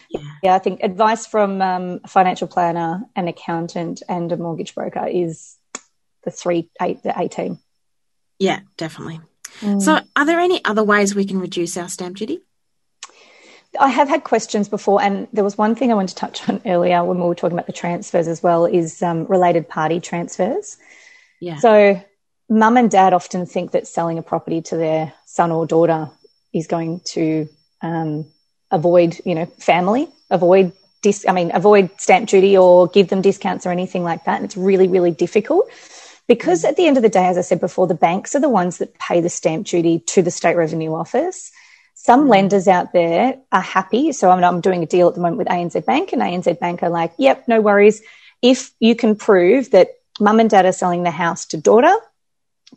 yeah, 0.09 0.21
yeah 0.41 0.55
I 0.55 0.59
think 0.59 0.79
advice 0.81 1.27
from 1.27 1.61
um, 1.61 1.99
a 2.05 2.07
financial 2.07 2.47
planner, 2.47 3.03
an 3.17 3.27
accountant, 3.27 4.01
and 4.07 4.31
a 4.31 4.37
mortgage 4.37 4.73
broker 4.73 5.05
is 5.05 5.57
the 6.23 6.31
three 6.31 6.69
eight 6.81 7.03
the 7.03 7.13
eighteen. 7.19 7.59
Yeah, 8.39 8.61
definitely. 8.77 9.19
Mm. 9.61 9.81
So, 9.81 9.99
are 10.15 10.25
there 10.25 10.39
any 10.39 10.63
other 10.65 10.83
ways 10.83 11.15
we 11.15 11.25
can 11.25 11.39
reduce 11.39 11.77
our 11.77 11.89
stamp 11.89 12.17
duty? 12.17 12.41
I 13.79 13.89
have 13.89 14.07
had 14.07 14.23
questions 14.23 14.69
before, 14.69 15.01
and 15.01 15.27
there 15.33 15.43
was 15.43 15.57
one 15.57 15.75
thing 15.75 15.91
I 15.91 15.95
wanted 15.95 16.09
to 16.09 16.15
touch 16.15 16.47
on 16.49 16.61
earlier 16.65 17.03
when 17.03 17.17
we 17.17 17.23
were 17.23 17.35
talking 17.35 17.57
about 17.57 17.67
the 17.67 17.73
transfers 17.73 18.27
as 18.27 18.41
well 18.41 18.65
is 18.65 19.01
um, 19.01 19.25
related 19.25 19.67
party 19.67 19.99
transfers. 19.99 20.77
Yeah. 21.39 21.57
So, 21.57 22.01
mum 22.49 22.77
and 22.77 22.89
dad 22.89 23.13
often 23.13 23.45
think 23.45 23.71
that 23.71 23.87
selling 23.87 24.17
a 24.17 24.21
property 24.21 24.61
to 24.63 24.77
their 24.77 25.13
son 25.25 25.51
or 25.51 25.65
daughter 25.65 26.09
is 26.53 26.67
going 26.67 27.01
to 27.01 27.49
um, 27.81 28.25
avoid, 28.71 29.19
you 29.25 29.35
know, 29.35 29.45
family, 29.45 30.07
avoid 30.29 30.71
dis- 31.01 31.25
I 31.27 31.31
mean, 31.33 31.51
avoid 31.53 31.89
stamp 31.97 32.29
duty 32.29 32.57
or 32.57 32.87
give 32.87 33.09
them 33.09 33.21
discounts 33.21 33.65
or 33.65 33.71
anything 33.71 34.03
like 34.03 34.25
that. 34.25 34.37
And 34.37 34.45
it's 34.45 34.57
really, 34.57 34.87
really 34.87 35.11
difficult 35.11 35.69
because 36.27 36.63
mm. 36.63 36.69
at 36.69 36.75
the 36.75 36.87
end 36.87 36.97
of 36.97 37.03
the 37.03 37.09
day, 37.09 37.25
as 37.25 37.37
I 37.37 37.41
said 37.41 37.59
before, 37.59 37.87
the 37.87 37.95
banks 37.95 38.35
are 38.35 38.39
the 38.39 38.49
ones 38.49 38.77
that 38.77 38.97
pay 38.99 39.21
the 39.21 39.29
stamp 39.29 39.67
duty 39.67 39.99
to 39.99 40.21
the 40.21 40.31
state 40.31 40.55
revenue 40.55 40.93
office. 40.93 41.51
Some 41.93 42.25
mm. 42.25 42.29
lenders 42.29 42.67
out 42.67 42.93
there 42.93 43.37
are 43.51 43.61
happy. 43.61 44.11
So 44.11 44.29
I'm, 44.29 44.43
I'm 44.43 44.61
doing 44.61 44.83
a 44.83 44.87
deal 44.87 45.07
at 45.07 45.15
the 45.15 45.21
moment 45.21 45.37
with 45.37 45.47
ANZ 45.47 45.85
Bank, 45.85 46.13
and 46.13 46.21
ANZ 46.21 46.59
Bank 46.59 46.83
are 46.83 46.89
like, 46.89 47.13
yep, 47.17 47.47
no 47.47 47.61
worries. 47.61 48.01
If 48.41 48.71
you 48.79 48.95
can 48.95 49.15
prove 49.15 49.71
that 49.71 49.89
mum 50.19 50.39
and 50.39 50.49
dad 50.49 50.65
are 50.65 50.71
selling 50.71 51.03
the 51.03 51.11
house 51.11 51.45
to 51.47 51.57
daughter, 51.57 51.93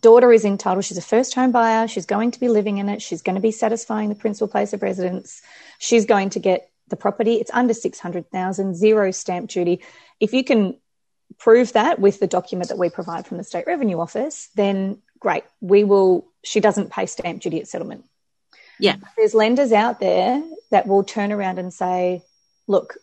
daughter 0.00 0.32
is 0.32 0.44
entitled, 0.44 0.84
she's 0.84 0.98
a 0.98 1.02
first 1.02 1.34
home 1.34 1.52
buyer, 1.52 1.88
she's 1.88 2.06
going 2.06 2.30
to 2.30 2.40
be 2.40 2.48
living 2.48 2.78
in 2.78 2.88
it, 2.88 3.02
she's 3.02 3.22
going 3.22 3.34
to 3.34 3.42
be 3.42 3.50
satisfying 3.50 4.08
the 4.08 4.14
principal 4.14 4.48
place 4.48 4.72
of 4.72 4.82
residence, 4.82 5.42
she's 5.78 6.06
going 6.06 6.30
to 6.30 6.38
get 6.38 6.70
the 6.88 6.96
property. 6.96 7.34
It's 7.34 7.50
under 7.52 7.74
600,000, 7.74 8.74
zero 8.74 9.10
stamp 9.10 9.50
duty. 9.50 9.82
If 10.20 10.32
you 10.32 10.44
can 10.44 10.76
prove 11.38 11.72
that 11.74 11.98
with 11.98 12.20
the 12.20 12.26
document 12.26 12.68
that 12.68 12.78
we 12.78 12.90
provide 12.90 13.26
from 13.26 13.38
the 13.38 13.44
State 13.44 13.66
Revenue 13.66 13.98
Office, 14.00 14.48
then 14.54 15.00
great. 15.20 15.44
We 15.60 15.84
will, 15.84 16.26
she 16.44 16.60
doesn't 16.60 16.90
pay 16.90 17.06
stamp 17.06 17.42
duty 17.42 17.60
at 17.60 17.68
settlement. 17.68 18.04
Yeah. 18.78 18.96
There's 19.16 19.34
lenders 19.34 19.72
out 19.72 20.00
there 20.00 20.42
that 20.70 20.86
will 20.86 21.04
turn 21.04 21.32
around 21.32 21.58
and 21.58 21.72
say, 21.72 22.22
look, 22.66 22.96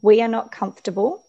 we 0.00 0.22
are 0.22 0.28
not 0.28 0.52
comfortable 0.52 1.24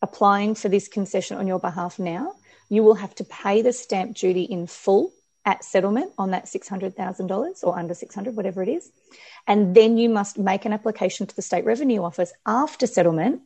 applying 0.00 0.54
for 0.54 0.68
this 0.68 0.88
concession 0.88 1.36
on 1.36 1.46
your 1.46 1.58
behalf 1.58 1.98
now. 1.98 2.34
You 2.68 2.82
will 2.82 2.94
have 2.94 3.14
to 3.16 3.24
pay 3.24 3.62
the 3.62 3.72
stamp 3.72 4.16
duty 4.16 4.42
in 4.42 4.66
full 4.66 5.12
at 5.44 5.64
settlement 5.64 6.12
on 6.18 6.32
that 6.32 6.44
$600,000 6.44 7.64
or 7.64 7.78
under 7.78 7.94
600, 7.94 8.36
whatever 8.36 8.62
it 8.62 8.68
is. 8.68 8.90
And 9.46 9.74
then 9.74 9.96
you 9.96 10.08
must 10.08 10.38
make 10.38 10.66
an 10.66 10.72
application 10.72 11.26
to 11.26 11.34
the 11.34 11.42
state 11.42 11.64
revenue 11.64 12.02
office 12.02 12.32
after 12.46 12.86
settlement 12.86 13.42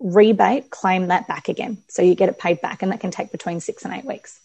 rebate, 0.00 0.70
claim 0.70 1.08
that 1.08 1.28
back 1.28 1.48
again. 1.48 1.78
So 1.88 2.02
you 2.02 2.14
get 2.14 2.28
it 2.28 2.38
paid 2.38 2.60
back, 2.60 2.82
and 2.82 2.90
that 2.90 3.00
can 3.00 3.10
take 3.10 3.30
between 3.30 3.60
six 3.60 3.84
and 3.84 3.94
eight 3.94 4.04
weeks. 4.04 4.40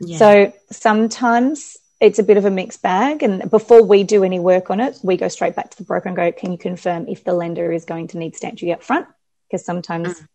Yeah. 0.00 0.18
So 0.18 0.52
sometimes 0.70 1.78
it's 2.00 2.18
a 2.18 2.24
bit 2.24 2.36
of 2.36 2.44
a 2.44 2.50
mixed 2.50 2.82
bag. 2.82 3.22
And 3.22 3.48
before 3.48 3.82
we 3.82 4.02
do 4.02 4.24
any 4.24 4.40
work 4.40 4.70
on 4.70 4.80
it, 4.80 4.98
we 5.04 5.16
go 5.16 5.28
straight 5.28 5.54
back 5.54 5.70
to 5.70 5.76
the 5.76 5.84
broker 5.84 6.08
and 6.08 6.16
go, 6.16 6.32
Can 6.32 6.50
you 6.50 6.58
confirm 6.58 7.08
if 7.08 7.22
the 7.24 7.32
lender 7.32 7.72
is 7.72 7.84
going 7.84 8.08
to 8.08 8.18
need 8.18 8.34
stamp 8.34 8.58
duty 8.58 8.72
up 8.72 8.82
front? 8.82 9.06
Because 9.48 9.64
sometimes, 9.64 10.08
mm. 10.08 10.28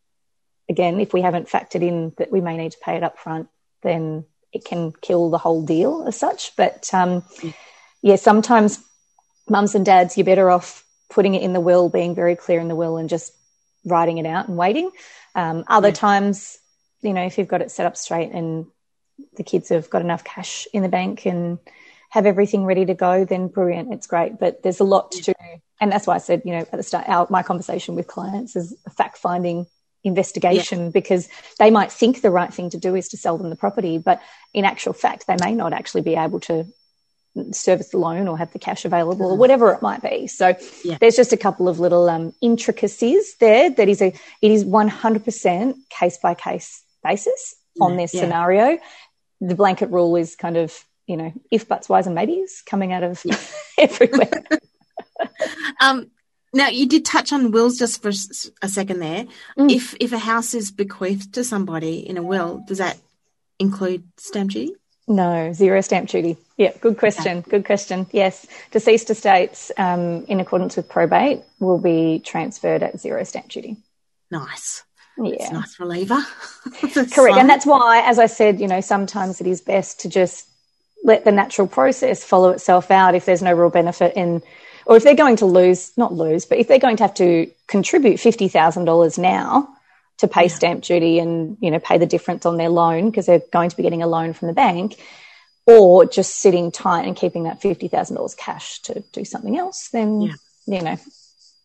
again, 0.69 0.99
if 1.01 1.13
we 1.13 1.21
haven't 1.21 1.49
factored 1.49 1.81
in 1.81 2.13
that 2.17 2.31
we 2.31 2.39
may 2.39 2.55
need 2.55 2.71
to 2.71 2.77
pay 2.81 2.95
it 2.95 3.03
up 3.03 3.19
front, 3.19 3.49
then 3.83 4.25
it 4.53 4.63
can 4.63 4.93
kill 5.01 5.29
the 5.29 5.37
whole 5.37 5.61
deal 5.61 6.05
as 6.07 6.17
such. 6.17 6.55
But 6.55 6.89
um, 6.93 7.21
mm. 7.41 7.53
yeah, 8.01 8.15
sometimes 8.15 8.81
mums 9.49 9.75
and 9.75 9.85
dads, 9.85 10.17
you're 10.17 10.25
better 10.25 10.49
off 10.49 10.85
putting 11.09 11.35
it 11.35 11.41
in 11.41 11.51
the 11.51 11.59
will, 11.59 11.89
being 11.89 12.15
very 12.15 12.37
clear 12.37 12.61
in 12.61 12.69
the 12.69 12.75
will, 12.75 12.95
and 12.95 13.09
just 13.09 13.33
writing 13.85 14.17
it 14.17 14.25
out 14.25 14.47
and 14.47 14.57
waiting. 14.57 14.91
Um, 15.35 15.63
other 15.67 15.89
yeah. 15.89 15.93
times, 15.93 16.57
you 17.01 17.13
know, 17.13 17.25
if 17.25 17.37
you've 17.37 17.47
got 17.47 17.61
it 17.61 17.71
set 17.71 17.85
up 17.85 17.97
straight 17.97 18.31
and 18.31 18.65
the 19.35 19.43
kids 19.43 19.69
have 19.69 19.89
got 19.89 20.01
enough 20.01 20.23
cash 20.23 20.67
in 20.73 20.83
the 20.83 20.89
bank 20.89 21.25
and 21.25 21.59
have 22.09 22.25
everything 22.25 22.65
ready 22.65 22.85
to 22.85 22.93
go, 22.93 23.25
then 23.25 23.47
brilliant, 23.47 23.93
it's 23.93 24.07
great. 24.07 24.39
But 24.39 24.63
there's 24.63 24.79
a 24.79 24.85
lot 24.85 25.11
to 25.13 25.21
do. 25.21 25.33
And 25.79 25.91
that's 25.91 26.07
why 26.07 26.15
I 26.15 26.19
said, 26.19 26.41
you 26.45 26.51
know, 26.51 26.59
at 26.59 26.71
the 26.71 26.83
start, 26.83 27.07
our, 27.07 27.27
my 27.29 27.43
conversation 27.43 27.95
with 27.95 28.07
clients 28.07 28.55
is 28.55 28.75
a 28.85 28.89
fact 28.89 29.17
finding 29.17 29.67
investigation 30.03 30.85
yeah. 30.85 30.89
because 30.89 31.27
they 31.59 31.69
might 31.69 31.91
think 31.91 32.21
the 32.21 32.31
right 32.31 32.53
thing 32.53 32.69
to 32.69 32.77
do 32.77 32.95
is 32.95 33.09
to 33.09 33.17
sell 33.17 33.37
them 33.37 33.49
the 33.49 33.55
property, 33.55 33.97
but 33.97 34.21
in 34.53 34.65
actual 34.65 34.93
fact, 34.93 35.27
they 35.27 35.35
may 35.43 35.53
not 35.53 35.73
actually 35.73 36.01
be 36.01 36.15
able 36.15 36.39
to 36.39 36.65
service 37.51 37.89
the 37.89 37.97
loan 37.97 38.27
or 38.27 38.37
have 38.37 38.51
the 38.53 38.59
cash 38.59 38.85
available 38.85 39.31
or 39.31 39.37
whatever 39.37 39.71
it 39.71 39.81
might 39.81 40.01
be. 40.01 40.27
So 40.27 40.55
yeah. 40.83 40.97
there's 40.99 41.15
just 41.15 41.33
a 41.33 41.37
couple 41.37 41.67
of 41.67 41.79
little 41.79 42.09
um, 42.09 42.33
intricacies 42.41 43.35
there 43.39 43.69
that 43.69 43.87
is 43.87 44.01
a 44.01 44.13
it 44.41 44.51
is 44.51 44.63
100% 44.65 45.75
case 45.89 46.17
by 46.17 46.33
case 46.33 46.83
basis 47.03 47.55
on 47.79 47.95
this 47.95 48.13
yeah. 48.13 48.21
scenario 48.21 48.79
the 49.41 49.55
blanket 49.55 49.89
rule 49.89 50.15
is 50.15 50.35
kind 50.35 50.57
of 50.57 50.83
you 51.05 51.17
know 51.17 51.31
if 51.51 51.67
buts 51.67 51.87
whys 51.87 52.05
and 52.07 52.15
maybes 52.15 52.63
coming 52.65 52.91
out 52.91 53.03
of 53.03 53.23
everywhere 53.77 54.43
um 55.79 56.09
now 56.53 56.67
you 56.67 56.87
did 56.87 57.05
touch 57.05 57.31
on 57.31 57.51
wills 57.51 57.77
just 57.77 58.01
for 58.01 58.09
a 58.09 58.67
second 58.67 58.99
there 58.99 59.25
mm. 59.57 59.71
if 59.71 59.95
if 59.99 60.11
a 60.11 60.17
house 60.17 60.53
is 60.53 60.71
bequeathed 60.71 61.33
to 61.33 61.43
somebody 61.43 61.99
in 62.07 62.17
a 62.17 62.23
will 62.23 62.63
does 62.67 62.79
that 62.79 62.97
include 63.59 64.03
stamp 64.17 64.51
duty 64.51 64.73
no 65.07 65.53
zero 65.53 65.81
stamp 65.81 66.09
duty 66.09 66.37
yeah 66.57 66.71
good 66.81 66.97
question 66.97 67.37
okay. 67.37 67.49
good 67.51 67.65
question 67.65 68.05
yes 68.11 68.45
deceased 68.71 69.09
estates 69.09 69.71
um, 69.77 70.25
in 70.25 70.39
accordance 70.39 70.75
with 70.75 70.89
probate 70.89 71.41
will 71.59 71.79
be 71.79 72.19
transferred 72.19 72.83
at 72.83 72.99
zero 72.99 73.23
stamp 73.23 73.47
duty 73.47 73.77
nice 74.29 74.83
yeah. 75.19 75.49
Nice 75.49 75.79
reliever. 75.79 76.21
Correct. 76.81 77.13
Fun. 77.15 77.39
And 77.39 77.49
that's 77.49 77.65
why, 77.65 78.03
as 78.05 78.19
I 78.19 78.27
said, 78.27 78.59
you 78.59 78.67
know, 78.67 78.81
sometimes 78.81 79.41
it 79.41 79.47
is 79.47 79.61
best 79.61 80.01
to 80.01 80.09
just 80.09 80.47
let 81.03 81.25
the 81.25 81.31
natural 81.31 81.67
process 81.67 82.23
follow 82.23 82.49
itself 82.49 82.91
out 82.91 83.15
if 83.15 83.25
there's 83.25 83.41
no 83.41 83.53
real 83.53 83.69
benefit 83.69 84.15
in, 84.15 84.41
or 84.85 84.97
if 84.97 85.03
they're 85.03 85.15
going 85.15 85.37
to 85.37 85.45
lose, 85.45 85.91
not 85.97 86.13
lose, 86.13 86.45
but 86.45 86.57
if 86.57 86.67
they're 86.67 86.79
going 86.79 86.97
to 86.97 87.03
have 87.03 87.13
to 87.15 87.49
contribute 87.67 88.17
$50,000 88.17 89.17
now 89.17 89.76
to 90.17 90.27
pay 90.27 90.43
yeah. 90.43 90.47
stamp 90.47 90.83
duty 90.83 91.19
and, 91.19 91.57
you 91.61 91.71
know, 91.71 91.79
pay 91.79 91.97
the 91.97 92.05
difference 92.05 92.45
on 92.45 92.57
their 92.57 92.69
loan 92.69 93.09
because 93.09 93.25
they're 93.25 93.41
going 93.51 93.69
to 93.69 93.77
be 93.77 93.83
getting 93.83 94.03
a 94.03 94.07
loan 94.07 94.33
from 94.33 94.47
the 94.47 94.53
bank 94.53 94.99
or 95.65 96.05
just 96.05 96.35
sitting 96.35 96.71
tight 96.71 97.05
and 97.05 97.15
keeping 97.15 97.43
that 97.43 97.61
$50,000 97.61 98.37
cash 98.37 98.79
to 98.83 99.03
do 99.11 99.25
something 99.25 99.57
else, 99.57 99.89
then, 99.89 100.21
yeah. 100.21 100.33
you 100.65 100.81
know, 100.81 100.97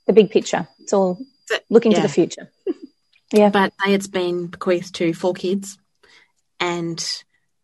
the 0.06 0.12
big 0.12 0.30
picture. 0.30 0.68
It's 0.80 0.92
all 0.92 1.18
looking 1.70 1.92
yeah. 1.92 1.98
to 1.98 2.02
the 2.02 2.12
future. 2.12 2.50
Yeah. 3.32 3.48
But 3.48 3.72
say 3.82 3.94
it's 3.94 4.08
been 4.08 4.48
bequeathed 4.48 4.94
to 4.96 5.14
four 5.14 5.32
kids 5.32 5.78
and 6.60 7.02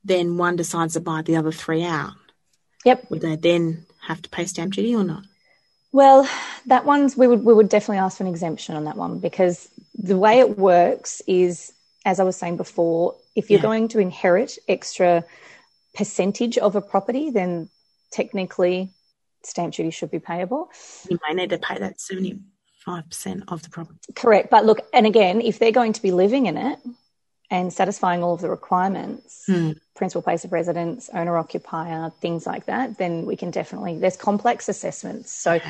then 0.02 0.38
one 0.38 0.56
decides 0.56 0.94
to 0.94 1.00
buy 1.00 1.22
the 1.22 1.36
other 1.36 1.52
three 1.52 1.84
out. 1.84 2.14
Yep. 2.84 3.10
Would 3.10 3.20
they 3.20 3.36
then 3.36 3.84
have 4.00 4.22
to 4.22 4.30
pay 4.30 4.46
stamp 4.46 4.72
duty 4.72 4.94
or 4.94 5.04
not? 5.04 5.24
Well, 5.98 6.28
that 6.66 6.84
one's 6.84 7.16
we 7.16 7.26
would 7.26 7.44
we 7.44 7.52
would 7.52 7.68
definitely 7.68 7.98
ask 7.98 8.18
for 8.18 8.22
an 8.22 8.30
exemption 8.30 8.76
on 8.76 8.84
that 8.84 8.96
one 8.96 9.18
because 9.18 9.68
the 9.98 10.16
way 10.16 10.38
it 10.38 10.56
works 10.56 11.20
is, 11.26 11.72
as 12.04 12.20
I 12.20 12.22
was 12.22 12.36
saying 12.36 12.56
before, 12.56 13.16
if 13.34 13.50
you're 13.50 13.58
yeah. 13.58 13.70
going 13.70 13.88
to 13.88 13.98
inherit 13.98 14.58
extra 14.68 15.24
percentage 15.96 16.56
of 16.56 16.76
a 16.76 16.80
property, 16.80 17.30
then 17.30 17.68
technically 18.12 18.90
stamp 19.42 19.74
duty 19.74 19.90
should 19.90 20.12
be 20.12 20.20
payable. 20.20 20.70
You 21.10 21.18
may 21.26 21.34
need 21.34 21.50
to 21.50 21.58
pay 21.58 21.78
that 21.78 22.00
seventy 22.00 22.38
5% 22.86 23.42
of 23.48 23.64
the 23.64 23.68
property. 23.68 23.98
Correct. 24.14 24.50
But 24.50 24.64
look, 24.64 24.78
and 24.94 25.04
again, 25.04 25.40
if 25.40 25.58
they're 25.58 25.72
going 25.72 25.94
to 25.94 26.00
be 26.00 26.12
living 26.12 26.46
in 26.46 26.56
it 26.56 26.78
and 27.50 27.72
satisfying 27.72 28.22
all 28.22 28.34
of 28.34 28.40
the 28.40 28.48
requirements, 28.48 29.42
hmm. 29.48 29.72
Principal 29.98 30.22
place 30.22 30.44
of 30.44 30.52
residence, 30.52 31.10
owner 31.12 31.36
occupier, 31.36 32.10
things 32.20 32.46
like 32.46 32.66
that, 32.66 32.96
then 32.96 33.26
we 33.26 33.36
can 33.36 33.50
definitely, 33.50 33.98
there's 33.98 34.16
complex 34.16 34.68
assessments. 34.68 35.30
So. 35.30 35.60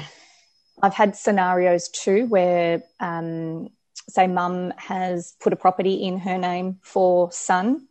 I've 0.81 0.95
had 0.95 1.17
scenarios 1.17 1.89
too 1.89 2.27
where, 2.27 2.85
um, 3.01 3.69
say, 4.09 4.29
mum 4.29 4.73
has 4.77 5.35
put 5.41 5.53
a 5.53 5.57
property 5.57 5.95
in 5.95 6.21
her 6.21 6.39
name 6.39 6.79
for 6.83 7.33
son, 7.33 7.89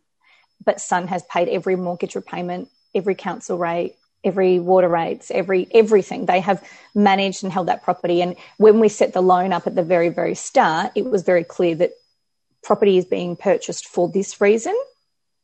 but 0.64 0.80
son 0.80 1.06
has 1.08 1.22
paid 1.24 1.48
every 1.50 1.76
mortgage 1.76 2.14
repayment 2.14 2.70
every 2.94 3.14
council 3.14 3.58
rate, 3.58 3.94
every 4.24 4.58
water 4.58 4.88
rates, 4.88 5.30
every 5.30 5.68
everything. 5.72 6.26
They 6.26 6.40
have 6.40 6.62
managed 6.94 7.44
and 7.44 7.52
held 7.52 7.68
that 7.68 7.82
property. 7.82 8.20
And 8.22 8.36
when 8.56 8.80
we 8.80 8.88
set 8.88 9.12
the 9.12 9.22
loan 9.22 9.52
up 9.52 9.66
at 9.66 9.74
the 9.74 9.82
very, 9.82 10.08
very 10.08 10.34
start, 10.34 10.92
it 10.94 11.04
was 11.04 11.22
very 11.22 11.44
clear 11.44 11.74
that 11.76 11.92
property 12.62 12.98
is 12.98 13.04
being 13.04 13.36
purchased 13.36 13.86
for 13.86 14.08
this 14.08 14.40
reason 14.40 14.74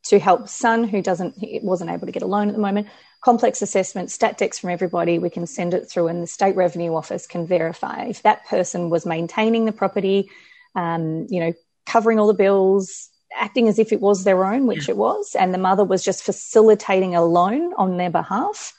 to 0.04 0.18
help 0.18 0.48
son 0.48 0.84
who 0.84 1.02
doesn't 1.02 1.36
wasn't 1.62 1.90
able 1.90 2.06
to 2.06 2.12
get 2.12 2.22
a 2.22 2.26
loan 2.26 2.48
at 2.48 2.54
the 2.54 2.60
moment. 2.60 2.88
Complex 3.22 3.62
assessment 3.62 4.10
stat 4.10 4.38
decs 4.38 4.60
from 4.60 4.70
everybody 4.70 5.18
we 5.18 5.30
can 5.30 5.46
send 5.46 5.72
it 5.74 5.90
through 5.90 6.08
and 6.08 6.22
the 6.22 6.26
state 6.26 6.56
revenue 6.56 6.94
office 6.94 7.26
can 7.26 7.46
verify 7.46 8.04
if 8.04 8.22
that 8.22 8.44
person 8.46 8.90
was 8.90 9.06
maintaining 9.06 9.64
the 9.64 9.72
property 9.72 10.30
um, 10.74 11.26
you 11.30 11.40
know 11.40 11.52
covering 11.86 12.18
all 12.18 12.26
the 12.26 12.34
bills 12.34 13.08
acting 13.34 13.66
as 13.66 13.78
if 13.78 13.92
it 13.92 14.00
was 14.00 14.24
their 14.24 14.44
own 14.44 14.66
which 14.66 14.88
it 14.90 14.96
was 14.96 15.34
and 15.34 15.54
the 15.54 15.58
mother 15.58 15.84
was 15.84 16.04
just 16.04 16.22
facilitating 16.22 17.14
a 17.14 17.24
loan 17.24 17.72
on 17.74 17.96
their 17.96 18.10
behalf 18.10 18.74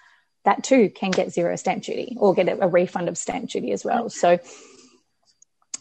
that 0.46 0.64
too 0.64 0.90
can 0.90 1.12
get 1.12 1.34
zero 1.34 1.56
stamp 1.56 1.84
duty 1.84 2.16
or 2.18 2.34
get 2.34 2.48
a, 2.48 2.68
refund 2.68 3.10
of 3.10 3.18
stamp 3.18 3.50
duty 3.50 3.72
as 3.72 3.84
well. 3.84 4.10
So 4.10 4.40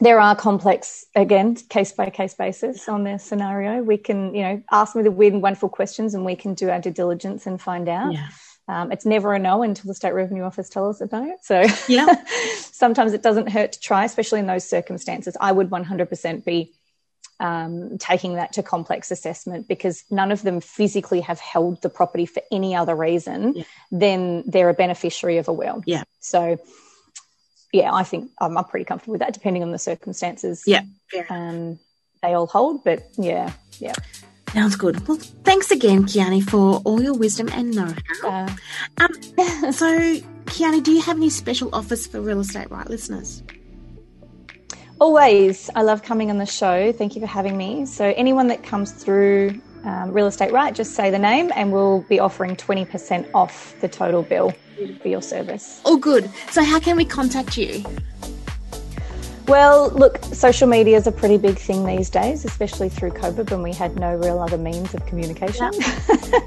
there 0.05 0.21
are 0.21 0.37
complex 0.37 1.07
again 1.15 1.55
case 1.55 1.93
by 1.93 2.11
case 2.11 2.35
basis 2.35 2.89
on 2.89 3.05
their 3.05 3.19
scenario. 3.19 3.83
We 3.83 3.97
can 3.97 4.35
you 4.35 4.43
know 4.43 4.63
ask 4.71 4.95
me 4.95 5.03
the 5.03 5.11
weird 5.11 5.33
and 5.33 5.43
wonderful 5.43 5.69
questions 5.69 6.15
and 6.15 6.25
we 6.25 6.37
can 6.37 6.55
do 6.55 6.71
our 6.71 6.81
due 6.81 6.91
diligence 6.91 7.47
and 7.47 7.61
find 7.61 7.89
out. 7.89 8.13
Yeah. 8.13 8.29
um, 8.69 8.93
it's 8.93 9.05
never 9.05 9.35
a 9.35 9.39
no 9.39 9.63
until 9.63 9.89
the 9.89 9.95
state 9.95 10.13
revenue 10.13 10.43
office 10.43 10.69
tells 10.69 11.01
us 11.01 11.13
a 11.13 11.17
no 11.17 11.37
so 11.43 11.65
yeah. 11.89 12.25
sometimes 12.59 13.13
it 13.13 13.23
doesn't 13.23 13.49
hurt 13.49 13.73
to 13.73 13.81
try 13.81 14.05
especially 14.05 14.41
in 14.41 14.47
those 14.47 14.69
circumstances. 14.69 15.37
I 15.41 15.53
would 15.53 15.71
100% 15.71 16.45
be 16.45 16.73
um, 17.41 17.99
taking 17.99 18.35
that 18.35 18.53
to 18.55 18.63
complex 18.63 19.11
assessment 19.11 19.67
because 19.69 20.05
none 20.11 20.31
of 20.31 20.43
them 20.43 20.61
physically 20.61 21.21
have 21.21 21.41
held 21.41 21.83
the 21.83 21.89
property 21.89 22.27
for 22.27 22.43
any 22.53 22.75
other 22.77 22.95
reason 22.95 23.55
yeah. 23.57 23.65
than 23.91 24.45
they're 24.47 24.69
a 24.69 24.75
beneficiary 24.75 25.39
of 25.39 25.49
a 25.49 25.53
will. 25.53 25.83
Yeah. 25.87 26.05
So 26.21 26.59
yeah, 27.75 27.93
I 27.93 28.05
think 28.05 28.31
I'm, 28.41 28.57
I'm, 28.57 28.65
pretty 28.65 28.85
comfortable 28.85 29.13
with 29.13 29.21
that, 29.21 29.35
depending 29.35 29.63
on 29.65 29.73
the 29.73 29.79
circumstances. 29.79 30.63
Yeah, 30.65 30.83
um, 31.29 31.79
they 32.23 32.33
all 32.33 32.47
hold, 32.47 32.85
but 32.85 33.03
yeah, 33.19 33.53
yeah. 33.81 33.95
Sounds 34.53 34.77
good. 34.77 35.07
Well, 35.09 35.19
thanks 35.43 35.73
again, 35.73 36.05
Kiani, 36.05 36.41
for 36.41 36.81
all 36.85 37.03
your 37.03 37.15
wisdom 37.15 37.49
and 37.53 37.75
know-how. 37.75 38.29
Uh, 38.29 38.57
um, 38.99 39.73
so, 39.73 39.99
Kiani, 40.47 40.81
do 40.81 40.93
you 40.93 41.03
have 41.03 41.17
any 41.17 41.29
special 41.29 41.75
offers 41.75 42.07
for 42.07 42.21
real 42.21 42.39
estate 42.39 42.71
right 42.71 42.89
listeners? 42.89 43.43
Always. 45.01 45.69
I 45.75 45.83
love 45.83 46.05
coming 46.05 46.31
on 46.31 46.39
the 46.39 46.47
show. 46.47 46.93
Thank 46.93 47.17
you 47.17 47.21
for 47.21 47.27
having 47.27 47.57
me. 47.57 47.85
So, 47.87 48.15
anyone 48.17 48.47
that 48.47 48.63
comes 48.63 48.93
through 48.93 49.61
um, 49.83 50.13
Real 50.13 50.29
Estate 50.29 50.53
Right, 50.53 50.73
just 50.73 50.95
say 50.95 51.11
the 51.11 51.19
name 51.19 51.51
and 51.57 51.73
we'll 51.73 52.03
be 52.03 52.21
offering 52.21 52.55
20% 52.55 53.29
off 53.35 53.75
the 53.81 53.89
total 53.89 54.23
bill 54.23 54.55
for 55.01 55.09
your 55.09 55.23
service. 55.23 55.81
Oh, 55.85 55.97
good. 55.97 56.31
So, 56.51 56.63
how 56.63 56.81
can 56.81 56.97
we 56.97 57.05
contact 57.05 57.57
you? 57.57 57.85
Well, 59.47 59.91
look, 59.91 60.25
social 60.25 60.67
media 60.67 60.97
is 60.97 61.07
a 61.07 61.13
pretty 61.13 61.37
big 61.37 61.59
thing 61.59 61.85
these 61.85 62.09
days, 62.09 62.47
especially 62.47 62.89
through 62.89 63.11
COVID 63.11 63.51
when 63.51 63.63
we 63.63 63.75
had 63.75 63.97
no 63.97 64.17
real 64.17 64.41
other 64.41 64.57
means 64.57 64.95
of 64.95 65.05
communication. 65.05 65.71
Yeah. 65.75 66.39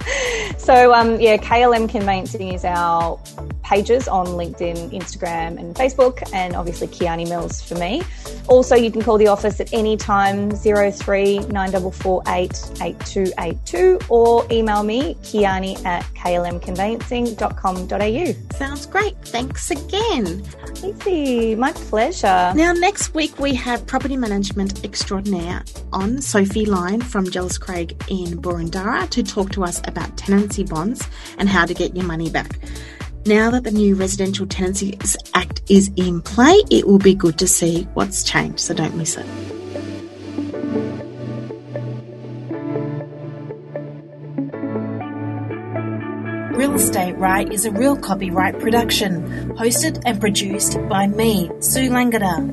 so, 0.58 0.92
um, 0.94 1.20
yeah, 1.20 1.38
KLM 1.38 1.90
Conveyancing 1.90 2.54
is 2.54 2.66
our 2.66 3.20
pages 3.64 4.08
on 4.08 4.26
LinkedIn, 4.28 4.92
Instagram, 4.92 5.60
and 5.60 5.76
Facebook, 5.76 6.24
and 6.34 6.56
obviously 6.56 6.88
Kiani 6.88 7.30
Mills 7.30 7.62
for 7.62 7.76
me. 7.76 8.02
Also, 8.48 8.76
you 8.76 8.90
can 8.90 9.04
call 9.04 9.18
the 9.18 9.28
office 9.28 9.60
at 9.60 9.74
any 9.74 9.98
time 9.98 10.50
03 10.52 11.40
8282 11.40 14.00
or 14.10 14.48
email 14.52 14.84
me 14.84 15.16
kiani 15.16 15.84
at 15.86 16.04
klmconveyancing.com.au. 16.16 18.58
Sounds 18.58 18.86
great. 18.86 19.18
Thanks 19.26 19.72
again. 19.72 20.44
Easy. 20.84 21.56
My 21.56 21.72
pleasure. 21.74 22.54
Now, 22.56 22.72
next 22.88 23.14
week 23.14 23.38
we 23.38 23.54
have 23.54 23.86
property 23.86 24.16
management 24.16 24.86
extraordinaire 24.86 25.62
on 25.92 26.22
Sophie 26.22 26.66
Line 26.66 27.02
from 27.02 27.30
Jellis 27.30 27.58
Craig 27.58 27.92
in 28.08 28.42
Boroondara 28.42 29.10
to 29.10 29.24
talk 29.24 29.50
to 29.52 29.66
us 29.66 29.82
about 29.84 30.16
tenancy 30.16 30.64
bonds 30.64 31.06
and 31.38 31.50
how 31.50 31.66
to 31.66 31.74
get 31.74 31.98
your 31.98 32.06
money 32.06 32.30
back. 32.30 32.58
Now 33.26 33.52
that 33.52 33.66
the 33.66 33.72
new 33.72 33.96
Residential 33.96 34.48
Tenancies 34.48 35.18
Act 35.34 35.64
is 35.68 35.92
in 35.98 36.22
play, 36.22 36.64
it 36.72 36.88
will 36.88 36.98
be 36.98 37.14
good 37.14 37.38
to 37.40 37.48
see 37.48 37.84
what's 37.94 38.24
changed, 38.24 38.62
so 38.62 38.74
don't 38.74 38.96
miss 38.96 39.18
it. 39.18 39.57
Real 46.68 46.76
Estate 46.76 47.16
Right 47.18 47.50
is 47.50 47.64
a 47.64 47.72
real 47.72 47.96
copyright 47.96 48.60
production, 48.60 49.24
hosted 49.56 50.02
and 50.06 50.20
produced 50.20 50.78
by 50.90 51.08
me, 51.08 51.50
Sue 51.62 51.90
Langada. 51.90 52.44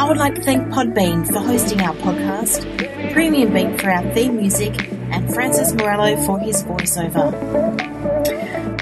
I 0.00 0.08
would 0.08 0.16
like 0.16 0.34
to 0.34 0.42
thank 0.42 0.66
Podbean 0.72 1.24
for 1.24 1.38
hosting 1.38 1.80
our 1.80 1.94
podcast, 1.94 2.64
Premium 3.12 3.54
Beat 3.54 3.80
for 3.80 3.88
our 3.88 4.02
theme 4.14 4.36
music, 4.36 4.90
and 5.12 5.32
Francis 5.32 5.72
Morello 5.74 6.16
for 6.24 6.40
his 6.40 6.64
voiceover. 6.64 7.30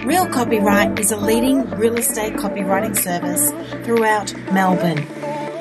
Real 0.07 0.27
Copyright 0.29 0.99
is 0.99 1.13
a 1.13 1.19
leading 1.19 1.69
real 1.73 1.99
estate 1.99 2.33
copywriting 2.33 2.97
service 2.97 3.51
throughout 3.85 4.33
Melbourne. 4.51 5.07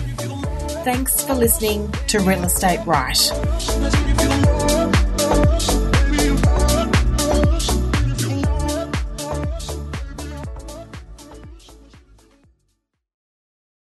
Thanks 0.82 1.22
for 1.22 1.34
listening 1.34 1.92
to 2.08 2.20
Real 2.20 2.44
Estate 2.44 2.80
Right. 2.86 3.18